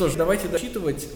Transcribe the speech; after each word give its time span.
Что 0.00 0.08
ж, 0.08 0.14
давайте 0.14 0.48
дочитывать. 0.48 1.08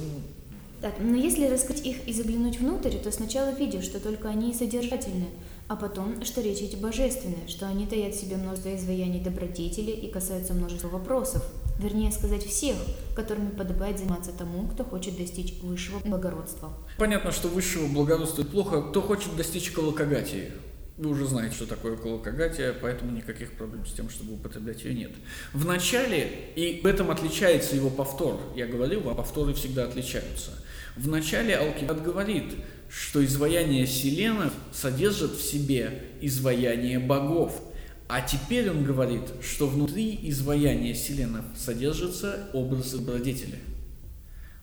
Так, 0.82 0.96
но 0.98 1.16
если 1.16 1.46
раскрыть 1.46 1.86
их 1.86 2.06
и 2.06 2.12
заглянуть 2.12 2.60
внутрь, 2.60 2.94
то 2.98 3.10
сначала 3.10 3.48
видишь, 3.48 3.84
что 3.84 3.98
только 3.98 4.28
они 4.28 4.52
содержательны, 4.52 5.28
а 5.68 5.76
потом, 5.76 6.22
что 6.22 6.42
речь 6.42 6.60
эти 6.60 6.76
божественные, 6.76 7.48
что 7.48 7.66
они 7.66 7.86
таят 7.86 8.14
в 8.14 8.20
себе 8.20 8.36
множество 8.36 8.76
изваяний 8.76 9.20
добродетели 9.20 9.90
и 9.90 10.10
касаются 10.10 10.52
множества 10.52 10.88
вопросов, 10.88 11.42
вернее 11.78 12.12
сказать 12.12 12.44
всех, 12.44 12.76
которыми 13.16 13.56
подобает 13.56 13.98
заниматься 13.98 14.32
тому, 14.32 14.68
кто 14.68 14.84
хочет 14.84 15.16
достичь 15.16 15.54
высшего 15.62 16.00
благородства. 16.00 16.70
Понятно, 16.98 17.32
что 17.32 17.48
высшего 17.48 17.86
благородства 17.86 18.42
плохо, 18.42 18.82
кто 18.82 19.00
хочет 19.00 19.34
достичь 19.34 19.70
колокогатии. 19.70 20.52
Вы 20.96 21.10
уже 21.10 21.26
знаете, 21.26 21.56
что 21.56 21.66
такое 21.66 21.96
колокогатия, 21.96 22.72
поэтому 22.72 23.10
никаких 23.10 23.52
проблем 23.54 23.84
с 23.84 23.92
тем, 23.92 24.08
чтобы 24.08 24.34
употреблять 24.34 24.84
ее 24.84 24.94
нет. 24.94 25.10
В 25.52 25.66
начале, 25.66 26.30
и 26.54 26.80
в 26.82 26.86
этом 26.86 27.10
отличается 27.10 27.74
его 27.74 27.90
повтор, 27.90 28.40
я 28.54 28.66
говорил 28.66 29.00
вам, 29.00 29.16
повторы 29.16 29.54
всегда 29.54 29.84
отличаются. 29.86 30.52
В 30.96 31.08
начале 31.08 31.56
Алкивиад 31.56 32.04
говорит, 32.04 32.44
что 32.88 33.24
изваяние 33.24 33.88
Селенов 33.88 34.52
содержит 34.72 35.32
в 35.32 35.42
себе 35.42 36.10
изваяние 36.20 37.00
богов. 37.00 37.60
А 38.06 38.20
теперь 38.20 38.70
он 38.70 38.84
говорит, 38.84 39.22
что 39.42 39.66
внутри 39.66 40.16
изваяния 40.22 40.94
Селенов 40.94 41.44
содержится 41.56 42.50
образ 42.52 42.92
добродетели. 42.92 43.58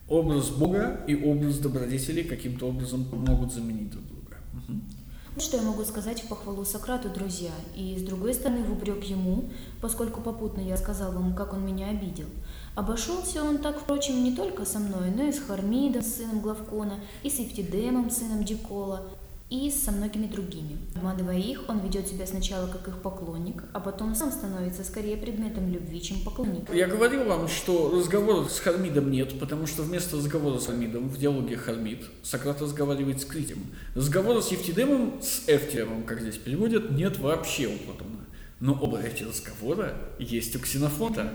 Образ 0.08 0.48
Бога 0.48 1.04
и 1.06 1.14
образ 1.14 1.58
добродетели 1.58 2.22
каким-то 2.22 2.68
образом 2.68 3.06
могут 3.12 3.52
заменить 3.52 3.90
друг. 3.90 4.11
Что 5.38 5.56
я 5.56 5.62
могу 5.62 5.82
сказать 5.84 6.22
в 6.22 6.28
похвалу 6.28 6.62
Сократу, 6.66 7.08
друзья, 7.08 7.52
и 7.74 7.96
с 7.98 8.02
другой 8.02 8.34
стороны 8.34 8.62
в 8.64 8.72
упрек 8.72 9.02
ему, 9.04 9.48
поскольку 9.80 10.20
попутно 10.20 10.60
я 10.60 10.76
сказал 10.76 11.10
вам, 11.12 11.34
как 11.34 11.54
он 11.54 11.64
меня 11.64 11.88
обидел. 11.88 12.26
Обошелся 12.74 13.42
он 13.42 13.56
так, 13.56 13.80
впрочем, 13.80 14.22
не 14.22 14.36
только 14.36 14.66
со 14.66 14.78
мной, 14.78 15.10
но 15.10 15.22
и 15.22 15.32
с 15.32 15.38
Хармидом, 15.38 16.02
сыном 16.02 16.40
Главкона, 16.40 17.00
и 17.22 17.30
с 17.30 17.38
Евтидемом, 17.38 18.10
сыном 18.10 18.44
Дикола, 18.44 19.06
и 19.52 19.70
со 19.70 19.92
многими 19.92 20.26
другими. 20.26 20.78
Обманывая 20.96 21.36
их, 21.36 21.68
он 21.68 21.80
ведет 21.80 22.08
себя 22.08 22.26
сначала 22.26 22.66
как 22.68 22.88
их 22.88 23.02
поклонник, 23.02 23.64
а 23.74 23.80
потом 23.80 24.14
сам 24.14 24.32
становится 24.32 24.82
скорее 24.82 25.18
предметом 25.18 25.70
любви, 25.70 26.00
чем 26.00 26.20
поклонник. 26.20 26.72
Я 26.72 26.86
говорил 26.86 27.24
вам, 27.24 27.48
что 27.48 27.90
разговора 27.94 28.48
с 28.48 28.58
Хармидом 28.60 29.10
нет, 29.10 29.38
потому 29.38 29.66
что 29.66 29.82
вместо 29.82 30.16
разговора 30.16 30.58
с 30.58 30.66
Хармидом 30.66 31.10
в 31.10 31.18
диалоге 31.18 31.58
Хармид 31.58 32.02
Сократ 32.22 32.62
разговаривает 32.62 33.20
с 33.20 33.26
Критем. 33.26 33.58
Разговора 33.94 34.40
с 34.40 34.50
Евтидемом, 34.50 35.20
с 35.20 35.42
Эфтиером, 35.46 36.04
как 36.04 36.22
здесь 36.22 36.38
переводят, 36.38 36.90
нет 36.90 37.18
вообще 37.18 37.66
у 37.66 37.76
Платона. 37.76 38.20
Но 38.60 38.72
оба 38.72 39.02
эти 39.02 39.24
разговора 39.24 39.94
есть 40.18 40.56
у 40.56 40.60
Ксенофонта. 40.60 41.30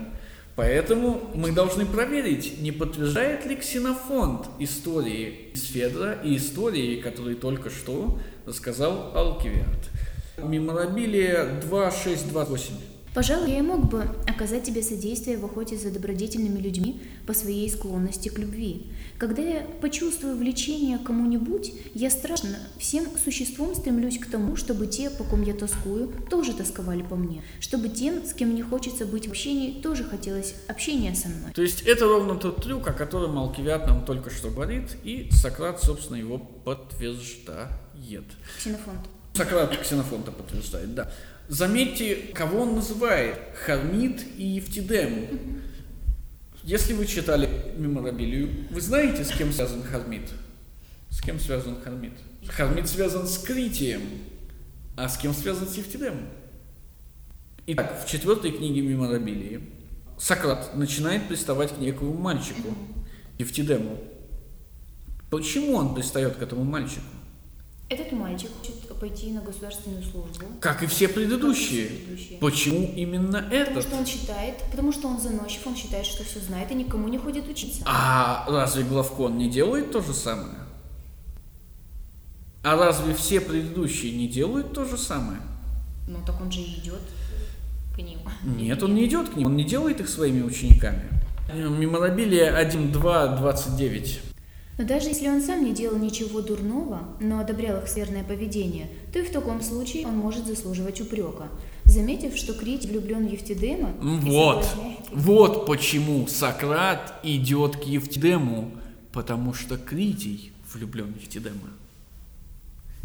Поэтому 0.58 1.30
мы 1.34 1.52
должны 1.52 1.86
проверить, 1.86 2.60
не 2.60 2.72
подтверждает 2.72 3.46
ли 3.46 3.54
ксенофонд 3.54 4.46
истории 4.58 5.52
из 5.54 5.62
Федора 5.68 6.14
и 6.24 6.36
истории, 6.36 7.00
которые 7.00 7.36
только 7.36 7.70
что 7.70 8.18
рассказал 8.44 9.16
Алкивиад. 9.16 9.88
Меморабилия 10.36 11.60
2628. 11.60 12.97
Пожалуй, 13.18 13.50
я 13.50 13.58
и 13.58 13.62
мог 13.62 13.88
бы 13.88 14.04
оказать 14.28 14.62
тебе 14.62 14.80
содействие 14.80 15.38
в 15.38 15.44
охоте 15.44 15.76
за 15.76 15.90
добродетельными 15.90 16.60
людьми 16.60 17.02
по 17.26 17.34
своей 17.34 17.68
склонности 17.68 18.28
к 18.28 18.38
любви. 18.38 18.92
Когда 19.18 19.42
я 19.42 19.66
почувствую 19.80 20.36
влечение 20.36 20.98
к 20.98 21.02
кому-нибудь, 21.02 21.72
я 21.94 22.10
страшно 22.10 22.56
всем 22.78 23.06
существом 23.18 23.74
стремлюсь 23.74 24.20
к 24.20 24.30
тому, 24.30 24.54
чтобы 24.54 24.86
те, 24.86 25.10
по 25.10 25.24
ком 25.24 25.42
я 25.42 25.52
тоскую, 25.52 26.12
тоже 26.30 26.52
тосковали 26.52 27.02
по 27.02 27.16
мне, 27.16 27.42
чтобы 27.58 27.88
тем, 27.88 28.24
с 28.24 28.32
кем 28.34 28.50
мне 28.50 28.62
хочется 28.62 29.04
быть 29.04 29.26
в 29.26 29.30
общении, 29.30 29.82
тоже 29.82 30.04
хотелось 30.04 30.54
общения 30.68 31.12
со 31.16 31.26
мной. 31.26 31.50
То 31.52 31.62
есть 31.62 31.82
это 31.82 32.04
ровно 32.04 32.36
тот 32.36 32.62
трюк, 32.62 32.86
о 32.86 32.92
котором 32.92 33.36
Алкивиад 33.36 33.88
нам 33.88 34.04
только 34.04 34.30
что 34.30 34.50
говорит, 34.50 34.96
и 35.02 35.28
Сократ, 35.32 35.82
собственно, 35.82 36.18
его 36.18 36.38
подтверждает. 36.38 38.26
Ксенофонт. 38.58 39.08
Сократ 39.38 39.78
Ксенофонта 39.78 40.32
подтверждает, 40.32 40.96
да. 40.96 41.12
Заметьте, 41.46 42.16
кого 42.34 42.62
он 42.62 42.74
называет. 42.74 43.38
Хармит 43.64 44.20
и 44.36 44.42
Евтидем. 44.42 45.62
Если 46.64 46.92
вы 46.92 47.06
читали 47.06 47.48
меморабилию, 47.76 48.66
вы 48.72 48.80
знаете, 48.80 49.24
с 49.24 49.30
кем 49.30 49.52
связан 49.52 49.84
Хармит? 49.84 50.28
С 51.08 51.20
кем 51.20 51.38
связан 51.38 51.80
Хармит? 51.80 52.14
Хармит 52.48 52.88
связан 52.88 53.28
с 53.28 53.38
Критием. 53.38 54.02
А 54.96 55.08
с 55.08 55.16
кем 55.16 55.32
связан 55.32 55.68
с 55.68 55.76
Евтидемом? 55.76 56.26
Итак, 57.68 58.02
в 58.04 58.08
четвертой 58.08 58.50
книге 58.50 58.80
меморабилии 58.80 59.60
Сократ 60.18 60.74
начинает 60.74 61.28
приставать 61.28 61.72
к 61.76 61.78
некому 61.78 62.12
мальчику, 62.12 62.74
Евтидему. 63.38 63.98
Почему 65.30 65.76
он 65.76 65.94
пристает 65.94 66.34
к 66.34 66.42
этому 66.42 66.64
мальчику? 66.64 67.06
Этот 67.88 68.12
мальчик 68.12 68.50
хочет 68.58 68.87
пойти 68.98 69.32
на 69.32 69.40
государственную 69.40 70.02
службу. 70.02 70.46
Как 70.60 70.82
и 70.82 70.86
все 70.86 71.08
предыдущие. 71.08 71.86
Как 71.88 71.92
и 71.92 71.96
все 71.96 72.04
предыдущие. 72.04 72.38
Почему 72.38 72.92
именно 72.94 73.38
Потому 73.42 73.54
этот? 73.54 73.82
что 73.84 73.96
он 73.96 74.06
считает, 74.06 74.54
потому 74.70 74.92
что 74.92 75.08
он 75.08 75.20
заносчив, 75.20 75.66
он 75.66 75.76
считает, 75.76 76.06
что 76.06 76.24
все 76.24 76.40
знает 76.40 76.70
и 76.70 76.74
никому 76.74 77.08
не 77.08 77.18
ходит 77.18 77.48
учиться. 77.48 77.82
А 77.86 78.44
разве 78.48 78.84
Главкон 78.84 79.38
не 79.38 79.48
делает 79.48 79.90
то 79.92 80.00
же 80.02 80.12
самое? 80.14 80.58
А 82.62 82.76
разве 82.76 83.14
все 83.14 83.40
предыдущие 83.40 84.12
не 84.12 84.28
делают 84.28 84.72
то 84.74 84.84
же 84.84 84.98
самое? 84.98 85.40
Ну 86.06 86.18
так 86.26 86.40
он 86.40 86.50
же 86.50 86.60
и 86.60 86.78
идет 86.80 87.00
к 87.94 87.98
ним. 87.98 88.18
Нет, 88.42 88.82
он 88.82 88.94
не 88.94 89.06
идет 89.06 89.28
к 89.30 89.36
ним, 89.36 89.48
он 89.48 89.56
не 89.56 89.64
делает 89.64 90.00
их 90.00 90.08
своими 90.08 90.42
учениками. 90.42 91.08
Меморабилия 91.54 92.52
1.2.29. 92.62 94.27
Но 94.78 94.84
даже 94.84 95.08
если 95.08 95.28
он 95.28 95.42
сам 95.42 95.64
не 95.64 95.72
делал 95.72 95.98
ничего 95.98 96.40
дурного, 96.40 97.00
но 97.20 97.40
одобрял 97.40 97.78
их 97.78 97.88
скверное 97.88 98.22
поведение, 98.22 98.86
то 99.12 99.18
и 99.18 99.22
в 99.22 99.32
таком 99.32 99.60
случае 99.60 100.06
он 100.06 100.16
может 100.16 100.46
заслуживать 100.46 101.00
упрека. 101.00 101.48
Заметив, 101.84 102.36
что 102.36 102.54
Крит 102.54 102.84
влюблен 102.84 103.26
в 103.26 103.32
Евтидема, 103.32 103.90
Вот, 104.00 104.64
соблазняет 104.64 104.98
вот 105.12 105.66
почему 105.66 106.26
Сократ 106.26 107.14
идет 107.22 107.76
к 107.76 107.82
Евтидему, 107.84 108.72
потому 109.12 109.54
что 109.54 109.76
Критий 109.78 110.52
влюблен 110.72 111.12
в 111.12 111.20
Евтидема. 111.20 111.70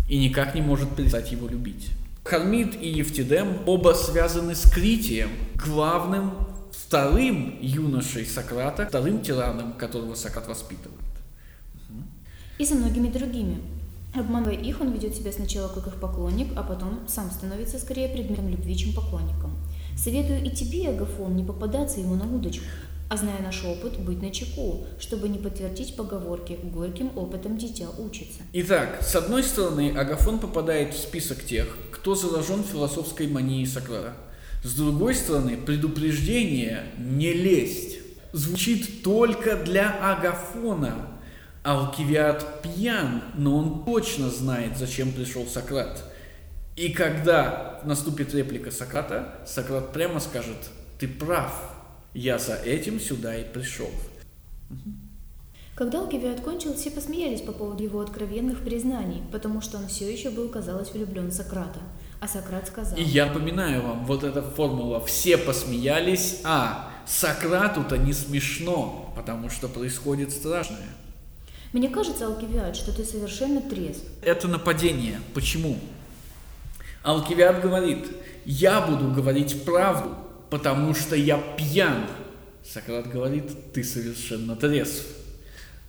И 0.09 0.19
никак 0.19 0.53
не 0.53 0.61
может 0.61 0.95
перестать 0.95 1.31
его 1.31 1.47
любить. 1.47 1.89
Хармид 2.23 2.79
и 2.81 2.89
Евтидем 2.89 3.59
оба 3.65 3.93
связаны 3.93 4.53
с 4.55 4.69
Критием, 4.69 5.29
главным 5.55 6.33
вторым 6.71 7.57
юношей 7.61 8.25
Сократа, 8.25 8.85
вторым 8.85 9.21
тираном, 9.21 9.73
которого 9.73 10.15
Сократ 10.15 10.47
воспитывает. 10.47 10.99
И 12.57 12.65
за 12.65 12.75
многими 12.75 13.07
другими. 13.07 13.61
Обманывая 14.15 14.55
их, 14.55 14.79
он 14.79 14.91
ведет 14.91 15.15
себя 15.15 15.31
сначала 15.31 15.67
как 15.67 15.87
их 15.87 15.95
поклонник, 15.95 16.49
а 16.55 16.61
потом 16.61 16.99
сам 17.07 17.31
становится 17.31 17.79
скорее 17.79 18.09
предметом 18.09 18.47
любви, 18.47 18.77
чем 18.77 18.93
поклонником. 18.93 19.57
Советую 19.97 20.43
и 20.43 20.49
тебе, 20.49 20.89
Агафон, 20.89 21.35
не 21.35 21.43
попадаться 21.43 21.99
ему 21.99 22.15
на 22.15 22.25
удочку, 22.25 22.65
а 23.09 23.17
зная 23.17 23.41
наш 23.41 23.63
опыт, 23.63 23.99
быть 23.99 24.21
начеку, 24.21 24.85
чтобы 24.99 25.29
не 25.29 25.37
подтвердить 25.37 25.95
поговорки 25.95 26.57
«горьким 26.63 27.15
опытом 27.15 27.57
дитя 27.57 27.87
учится». 27.97 28.41
Итак, 28.53 28.99
с 29.01 29.15
одной 29.15 29.43
стороны, 29.43 29.93
Агафон 29.95 30.39
попадает 30.39 30.93
в 30.93 30.97
список 30.97 31.43
тех, 31.43 31.67
кто 31.91 32.15
заражен 32.15 32.63
философской 32.63 33.27
манией 33.27 33.65
Сократа. 33.65 34.13
С 34.63 34.75
другой 34.75 35.15
стороны, 35.15 35.57
предупреждение 35.57 36.83
«не 36.97 37.33
лезть» 37.33 37.97
звучит 38.31 39.03
только 39.03 39.57
для 39.57 39.91
Агафона. 39.91 41.12
Алкивиад 41.63 42.61
пьян, 42.61 43.21
но 43.35 43.57
он 43.57 43.85
точно 43.85 44.29
знает, 44.29 44.77
зачем 44.77 45.13
пришел 45.13 45.47
Сократ. 45.47 46.03
И 46.75 46.89
когда 46.89 47.79
наступит 47.85 48.33
реплика 48.33 48.69
Сократа, 48.69 49.39
Сократ 49.45 49.93
прямо 49.93 50.19
скажет, 50.19 50.57
ты 50.99 51.07
прав, 51.07 51.53
я 52.13 52.37
за 52.37 52.55
этим 52.55 52.99
сюда 52.99 53.37
и 53.37 53.43
пришел. 53.43 53.89
Когда 55.75 56.01
Алкивиад 56.01 56.41
кончил, 56.41 56.75
все 56.75 56.91
посмеялись 56.91 57.41
по 57.41 57.51
поводу 57.51 57.81
его 57.81 58.01
откровенных 58.01 58.59
признаний, 58.59 59.23
потому 59.31 59.61
что 59.61 59.77
он 59.77 59.87
все 59.87 60.11
еще 60.11 60.29
был, 60.29 60.49
казалось, 60.49 60.91
влюблен 60.91 61.29
в 61.29 61.33
Сократа. 61.33 61.79
А 62.19 62.27
Сократ 62.27 62.67
сказал... 62.67 62.97
И 62.97 63.03
я 63.03 63.25
напоминаю 63.25 63.81
вам, 63.81 64.05
вот 64.05 64.23
эта 64.23 64.41
формула 64.41 65.03
«все 65.03 65.37
посмеялись», 65.37 66.41
а 66.43 66.91
Сократу-то 67.05 67.97
не 67.97 68.13
смешно, 68.13 69.13
потому 69.15 69.49
что 69.49 69.67
происходит 69.67 70.31
страшное. 70.31 70.89
Мне 71.73 71.89
кажется, 71.89 72.27
Алкивиад, 72.27 72.75
что 72.75 72.95
ты 72.95 73.03
совершенно 73.03 73.59
трезв. 73.59 74.03
Это 74.21 74.47
нападение. 74.47 75.19
Почему? 75.33 75.79
Алкивиад 77.01 77.61
говорит, 77.61 78.05
я 78.45 78.81
буду 78.81 79.09
говорить 79.09 79.65
правду, 79.65 80.15
потому 80.51 80.93
что 80.93 81.15
я 81.15 81.37
пьян. 81.57 82.05
Сократ 82.63 83.09
говорит, 83.09 83.73
ты 83.73 83.83
совершенно 83.83 84.55
трезв. 84.55 85.03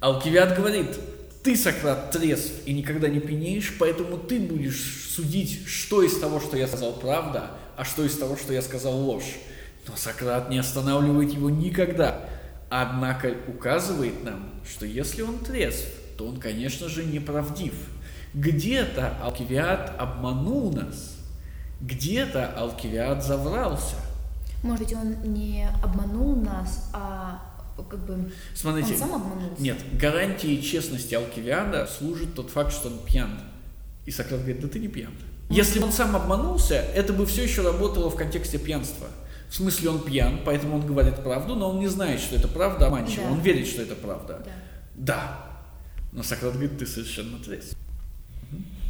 Алкивиад 0.01 0.57
говорит, 0.57 0.89
ты, 1.43 1.55
Сократ, 1.55 2.11
трезв 2.11 2.53
и 2.65 2.73
никогда 2.73 3.09
не 3.09 3.21
пьянеешь, 3.21 3.75
поэтому 3.79 4.17
ты 4.17 4.41
будешь 4.41 5.11
судить, 5.15 5.67
что 5.69 6.03
из 6.03 6.19
того, 6.19 6.41
что 6.41 6.57
я 6.57 6.67
сказал, 6.67 6.95
правда, 6.95 7.51
а 7.77 7.85
что 7.85 8.05
из 8.05 8.17
того, 8.17 8.39
что 8.39 8.55
я 8.55 8.63
сказал, 8.63 8.97
ложь. 8.97 9.37
Но 9.87 9.97
Сократ 9.97 10.49
не 10.49 10.59
останавливает 10.59 11.35
его 11.35 11.51
никогда. 11.51 12.27
Однако 12.71 13.35
указывает 13.49 14.25
нам, 14.25 14.51
что 14.69 14.87
если 14.87 15.23
он 15.23 15.39
трезв, 15.39 15.87
то 16.17 16.27
он, 16.27 16.39
конечно 16.39 16.89
же, 16.89 17.05
неправдив. 17.05 17.75
Где-то 18.35 19.17
Алкивиад 19.23 19.95
обманул 19.99 20.73
нас, 20.73 21.17
где-то 21.81 22.47
Алкивиад 22.57 23.25
заврался. 23.25 23.97
Может 24.63 24.87
быть, 24.87 24.95
он 24.95 25.35
не 25.35 25.69
обманул 25.83 26.37
нас, 26.37 26.91
а 26.93 27.43
как 27.91 28.01
бы 28.07 28.33
Смотрите, 28.55 28.95
он 28.95 28.99
сам 28.99 29.15
обманулся? 29.15 29.63
нет, 29.63 29.77
гарантией 29.99 30.63
честности 30.63 31.15
Алкивиада 31.15 31.87
служит 31.87 32.35
тот 32.35 32.51
факт, 32.51 32.73
что 32.73 32.89
он 32.89 32.99
пьян. 33.05 33.31
И 34.07 34.11
Сократ 34.11 34.41
говорит, 34.41 34.61
да 34.61 34.69
ты 34.69 34.79
не 34.79 34.89
пьян. 34.89 35.13
Если 35.51 35.79
бы 35.79 35.87
он 35.87 35.93
сам 35.93 36.17
обманулся, 36.17 36.75
это 36.75 37.13
бы 37.13 37.27
все 37.27 37.45
еще 37.45 37.63
работало 37.63 38.09
в 38.11 38.17
контексте 38.17 38.59
пьянства. 38.59 39.09
В 39.55 39.57
смысле, 39.57 39.91
он 39.91 40.01
пьян, 40.01 40.41
поэтому 40.45 40.75
он 40.75 40.85
говорит 40.85 41.23
правду, 41.23 41.55
но 41.55 41.71
он 41.71 41.79
не 41.79 41.87
знает, 41.87 42.19
что 42.19 42.35
это 42.35 42.49
правда 42.49 42.89
обманчиво. 42.89 43.27
Да. 43.27 43.31
Он 43.31 43.41
верит, 43.41 43.69
что 43.69 43.83
это 43.83 43.95
правда. 43.95 44.43
Да. 44.45 44.53
Да. 44.97 45.47
Но 46.11 46.25
Сократ 46.25 46.55
говорит, 46.55 46.77
ты 46.77 46.87
совершенно 46.87 47.39
трезв. 47.39 47.77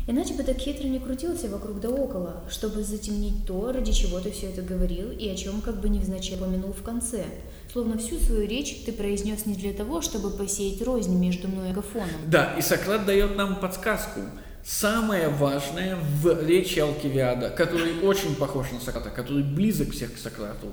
Иначе 0.06 0.32
бы 0.32 0.43
так 0.43 0.56
хитро 0.56 0.88
не 0.88 1.00
крутился 1.00 1.50
вокруг 1.50 1.81
да 1.81 1.90
около, 1.90 2.44
чтобы 2.49 2.82
затемнить 2.82 3.44
то, 3.46 3.72
ради 3.72 3.93
чего 3.93 4.20
ты 4.20 4.31
все 4.31 4.46
это 4.46 4.62
говорил 4.62 5.11
и 5.11 5.28
о 5.28 5.37
чем 5.37 5.61
как 5.61 5.82
бы 5.82 5.90
невзначай 5.90 6.38
упомянул 6.38 6.72
в 6.72 6.82
конце. 6.82 7.26
Словно 7.70 7.99
всю 7.99 8.19
свою 8.19 8.49
речь 8.49 8.84
ты 8.87 8.93
произнес 8.93 9.44
не 9.44 9.56
для 9.56 9.75
того, 9.75 10.00
чтобы 10.00 10.31
посеять 10.31 10.81
рознь 10.81 11.14
между 11.14 11.46
мной 11.46 11.69
и 11.69 11.70
Агафоном. 11.72 12.08
Да, 12.26 12.55
и 12.58 12.62
Сократ 12.62 13.05
дает 13.05 13.37
нам 13.37 13.60
подсказку. 13.60 14.20
Самое 14.64 15.28
важное 15.28 15.94
в 16.22 16.43
речи 16.43 16.78
Алкивиада, 16.78 17.50
который 17.50 18.00
очень 18.00 18.34
похож 18.34 18.70
на 18.72 18.81
Сократа, 18.81 19.11
который 19.11 19.43
близок 19.43 19.93
всех 19.93 20.14
к 20.14 20.19
Сократу 20.19 20.69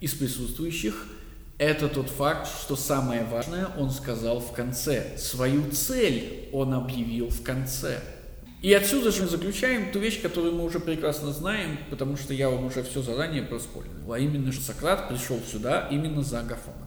из 0.00 0.14
присутствующих, 0.14 1.06
это 1.56 1.88
тот 1.88 2.08
факт, 2.08 2.48
что 2.48 2.74
самое 2.74 3.22
важное 3.22 3.68
он 3.78 3.92
сказал 3.92 4.40
в 4.40 4.52
конце. 4.52 5.16
Свою 5.16 5.70
цель 5.70 6.48
он 6.52 6.74
объявил 6.74 7.28
в 7.28 7.42
конце. 7.42 8.00
И 8.62 8.72
отсюда 8.72 9.12
же 9.12 9.22
мы 9.22 9.28
заключаем 9.28 9.92
ту 9.92 10.00
вещь, 10.00 10.20
которую 10.20 10.56
мы 10.56 10.64
уже 10.64 10.80
прекрасно 10.80 11.32
знаем, 11.32 11.78
потому 11.88 12.16
что 12.16 12.34
я 12.34 12.50
вам 12.50 12.64
уже 12.64 12.82
все 12.82 13.00
заранее 13.00 13.44
проспорил. 13.44 14.12
А 14.12 14.18
именно, 14.18 14.50
что 14.50 14.64
Сократ 14.64 15.08
пришел 15.08 15.38
сюда 15.48 15.86
именно 15.88 16.24
за 16.24 16.40
Агафоном. 16.40 16.85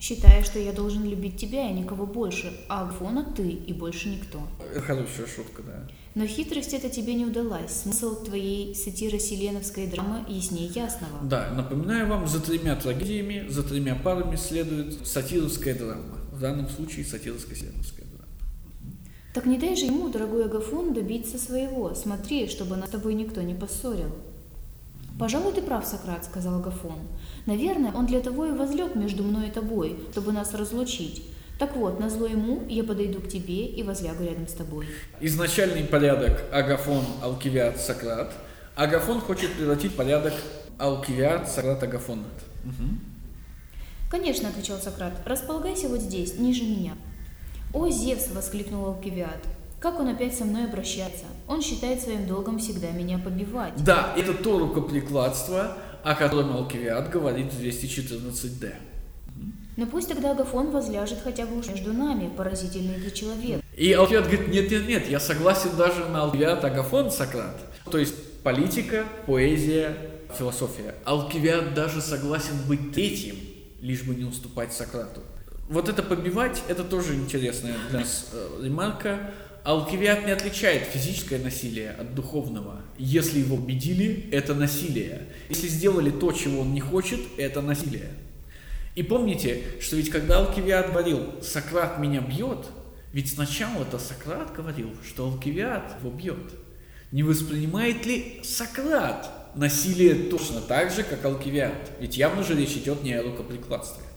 Считая, 0.00 0.44
что 0.44 0.60
я 0.60 0.72
должен 0.72 1.04
любить 1.04 1.36
тебя 1.36 1.68
и 1.68 1.72
никого 1.72 2.06
больше, 2.06 2.56
а 2.68 2.82
Агафона 2.82 3.24
ты 3.36 3.48
и 3.50 3.72
больше 3.72 4.08
никто. 4.08 4.40
Хорошая 4.86 5.26
шутка, 5.26 5.62
да. 5.62 5.88
Но 6.14 6.24
хитрость 6.24 6.72
эта 6.72 6.88
тебе 6.88 7.14
не 7.14 7.24
удалась. 7.24 7.82
Смысл 7.82 8.22
твоей 8.22 8.76
сатиро-селеновской 8.76 9.88
драмы 9.88 10.24
яснее 10.28 10.68
ясного. 10.68 11.18
Да, 11.24 11.50
напоминаю 11.50 12.06
вам, 12.06 12.28
за 12.28 12.40
тремя 12.40 12.76
трагедиями, 12.76 13.48
за 13.48 13.64
тремя 13.64 13.96
парами 13.96 14.36
следует 14.36 15.06
сатировская 15.06 15.74
драма. 15.74 16.18
В 16.32 16.40
данном 16.40 16.68
случае 16.68 17.04
сатировско-селеновская 17.04 18.04
драма. 18.04 18.28
Так 19.34 19.46
не 19.46 19.58
дай 19.58 19.74
же 19.74 19.86
ему, 19.86 20.08
дорогой 20.10 20.44
Агафон, 20.44 20.94
добиться 20.94 21.38
своего. 21.38 21.94
Смотри, 21.94 22.46
чтобы 22.46 22.76
нас 22.76 22.88
с 22.88 22.92
тобой 22.92 23.14
никто 23.14 23.42
не 23.42 23.54
поссорил. 23.54 24.14
«Пожалуй, 25.18 25.52
ты 25.52 25.62
прав, 25.62 25.84
Сократ»,— 25.84 26.24
сказал 26.26 26.56
Агафон. 26.56 26.98
«Наверное, 27.46 27.92
он 27.92 28.06
для 28.06 28.20
того 28.20 28.46
и 28.46 28.52
возлег 28.52 28.94
между 28.94 29.24
мной 29.24 29.48
и 29.48 29.50
тобой, 29.50 29.98
чтобы 30.12 30.32
нас 30.32 30.54
разлучить. 30.54 31.24
Так 31.58 31.74
вот, 31.74 31.98
назло 31.98 32.26
ему 32.26 32.62
я 32.68 32.84
подойду 32.84 33.20
к 33.20 33.28
тебе 33.28 33.66
и 33.66 33.82
возлягу 33.82 34.22
рядом 34.22 34.46
с 34.46 34.52
тобой». 34.52 34.86
Изначальный 35.20 35.82
порядок 35.82 36.44
Агафон, 36.52 37.04
Алкивиад, 37.20 37.80
Сократ. 37.80 38.32
Агафон 38.76 39.20
хочет 39.20 39.52
превратить 39.54 39.96
порядок 39.96 40.34
Алкивиад, 40.78 41.48
Сократ, 41.50 41.82
Агафон. 41.82 42.22
Мгм. 42.64 43.00
«Конечно»,— 44.08 44.48
отвечал 44.50 44.78
Сократ,— 44.78 45.14
«располагайся 45.26 45.88
вот 45.88 46.00
здесь, 46.00 46.38
ниже 46.38 46.62
меня». 46.62 46.92
«О, 47.74 47.88
Зевс!»— 47.90 48.28
воскликнул 48.34 48.86
Алкивиад. 48.86 49.57
«Как 49.80 50.00
он 50.00 50.08
опять 50.08 50.36
со 50.36 50.44
мной 50.44 50.64
обращается? 50.64 51.24
Он 51.46 51.62
считает 51.62 52.00
своим 52.00 52.26
долгом 52.26 52.58
всегда 52.58 52.90
меня 52.90 53.18
побивать». 53.18 53.82
Да, 53.84 54.12
это 54.16 54.34
то 54.34 54.58
рукоприкладство, 54.58 55.76
о 56.02 56.14
котором 56.14 56.56
Алкивиад 56.56 57.10
говорит 57.10 57.52
в 57.52 57.60
214d. 57.60 58.74
Но 59.76 59.86
пусть 59.86 60.08
тогда 60.08 60.32
Агафон 60.32 60.72
возляжет 60.72 61.18
хотя 61.22 61.46
бы 61.46 61.56
уж 61.56 61.68
между 61.68 61.92
нами, 61.92 62.28
поразительный 62.36 63.00
ты 63.00 63.12
человек. 63.12 63.62
И 63.76 63.92
Алкивиад 63.92 64.24
говорит, 64.24 64.48
нет, 64.48 64.70
нет, 64.70 64.88
нет, 64.88 65.08
я 65.08 65.20
согласен 65.20 65.76
даже 65.76 66.04
на 66.06 66.24
Алкивиад, 66.24 66.64
Агафон, 66.64 67.12
Сократ. 67.12 67.56
То 67.88 67.98
есть 67.98 68.42
политика, 68.42 69.04
поэзия, 69.26 69.96
философия. 70.36 70.96
Алкивиад 71.04 71.74
даже 71.74 72.00
согласен 72.00 72.54
быть 72.66 72.92
третьим, 72.92 73.36
лишь 73.80 74.02
бы 74.02 74.16
не 74.16 74.24
уступать 74.24 74.72
Сократу. 74.72 75.20
Вот 75.68 75.88
это 75.88 76.02
побивать, 76.02 76.62
это 76.66 76.82
тоже 76.82 77.14
интересная 77.14 77.76
для 77.90 78.00
нас 78.00 78.30
э, 78.32 78.60
ремарка. 78.64 79.30
Алкивиад 79.68 80.24
не 80.24 80.32
отличает 80.32 80.84
физическое 80.84 81.38
насилие 81.38 81.90
от 81.90 82.14
духовного. 82.14 82.80
Если 82.96 83.40
его 83.40 83.56
убедили, 83.56 84.26
это 84.32 84.54
насилие. 84.54 85.26
Если 85.50 85.68
сделали 85.68 86.08
то, 86.10 86.32
чего 86.32 86.62
он 86.62 86.72
не 86.72 86.80
хочет, 86.80 87.20
это 87.36 87.60
насилие. 87.60 88.08
И 88.94 89.02
помните, 89.02 89.60
что 89.82 89.96
ведь 89.96 90.08
когда 90.08 90.38
Алкивиад 90.38 90.92
говорил 90.92 91.34
«Сократ 91.42 91.98
меня 91.98 92.22
бьет», 92.22 92.64
ведь 93.12 93.30
сначала-то 93.30 93.98
Сократ 93.98 94.54
говорил, 94.54 94.88
что 95.06 95.26
Алкивиад 95.26 95.98
его 96.00 96.16
бьет. 96.16 96.54
Не 97.12 97.22
воспринимает 97.22 98.06
ли 98.06 98.40
Сократ 98.42 99.30
насилие 99.54 100.30
точно 100.30 100.62
так 100.62 100.90
же, 100.90 101.02
как 101.02 101.22
Алкивиад? 101.26 101.90
Ведь 102.00 102.16
явно 102.16 102.42
же 102.42 102.56
речь 102.56 102.72
идет 102.72 103.02
не 103.02 103.12
о 103.12 103.22
рукоприкладстве. 103.22 104.07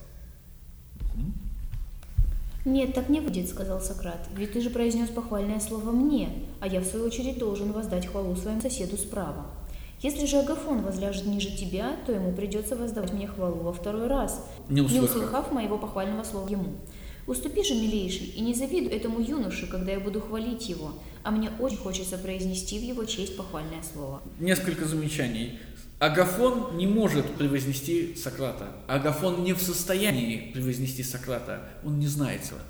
«Нет, 2.63 2.93
так 2.93 3.09
не 3.09 3.19
выйдет»,— 3.19 3.49
сказал 3.49 3.81
Сократ,— 3.81 4.27
«ведь 4.35 4.53
ты 4.53 4.61
же 4.61 4.69
произнес 4.69 5.09
похвальное 5.09 5.59
слово 5.59 5.91
мне, 5.91 6.29
а 6.59 6.67
я 6.67 6.79
в 6.79 6.85
свою 6.85 7.05
очередь 7.05 7.39
должен 7.39 7.71
воздать 7.71 8.05
хвалу 8.05 8.35
своему 8.35 8.61
соседу 8.61 8.97
справа. 8.97 9.47
Если 10.01 10.25
же 10.25 10.37
Агафон 10.37 10.81
возляжет 10.81 11.25
ниже 11.25 11.55
тебя, 11.55 11.95
то 12.05 12.11
ему 12.11 12.33
придется 12.33 12.75
воздавать 12.75 13.13
мне 13.13 13.27
хвалу 13.27 13.57
во 13.61 13.73
второй 13.73 14.07
раз, 14.07 14.43
Не 14.69 14.81
услыхав. 14.81 15.09
услыхав 15.09 15.51
моего 15.51 15.77
похвального 15.77 16.23
слова 16.23 16.47
ему. 16.49 16.73
Уступи 17.27 17.63
же, 17.63 17.75
милейший, 17.75 18.27
и 18.27 18.41
не 18.41 18.55
завидуй 18.55 18.91
этому 18.91 19.21
юноше, 19.21 19.67
когда 19.67 19.91
я 19.91 19.99
буду 19.99 20.19
хвалить 20.19 20.69
его, 20.69 20.93
а 21.23 21.29
мне 21.29 21.51
очень 21.59 21.77
хочется 21.77 22.17
произнести 22.17 22.79
в 22.79 22.81
его 22.81 23.05
честь 23.05 23.37
похвальное 23.37 23.83
слово». 23.93 24.21
Несколько 24.39 24.85
замечаний. 24.85 25.59
Агафон 26.01 26.77
не 26.77 26.87
может 26.87 27.35
превознести 27.35 28.15
Сократа. 28.15 28.69
Агафон 28.87 29.43
не 29.43 29.53
в 29.53 29.61
состоянии 29.61 30.51
превознести 30.51 31.03
Сократа. 31.03 31.61
Он 31.85 31.99
не 31.99 32.07
знает 32.07 32.43
Сократа. 32.43 32.65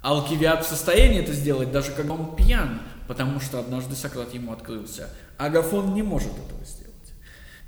Алкивиад 0.00 0.64
в 0.64 0.66
состоянии 0.66 1.20
это 1.20 1.34
сделать, 1.34 1.70
даже 1.70 1.92
когда 1.92 2.14
он 2.14 2.34
пьян, 2.36 2.80
потому 3.06 3.38
что 3.38 3.58
однажды 3.58 3.94
Сократ 3.94 4.32
ему 4.32 4.50
открылся. 4.50 5.10
Агафон 5.36 5.92
не 5.92 6.02
может 6.02 6.30
этого 6.30 6.64
сделать. 6.64 6.94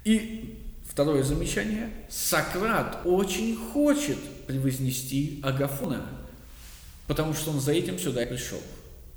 И 0.04 0.58
второе 0.88 1.24
замечание. 1.24 1.90
Сократ 2.08 3.00
очень 3.04 3.58
хочет 3.74 4.18
превознести 4.46 5.40
Агафона, 5.42 6.06
потому 7.06 7.34
что 7.34 7.50
он 7.50 7.60
за 7.60 7.72
этим 7.72 7.98
сюда 7.98 8.22
и 8.22 8.26
пришел. 8.26 8.62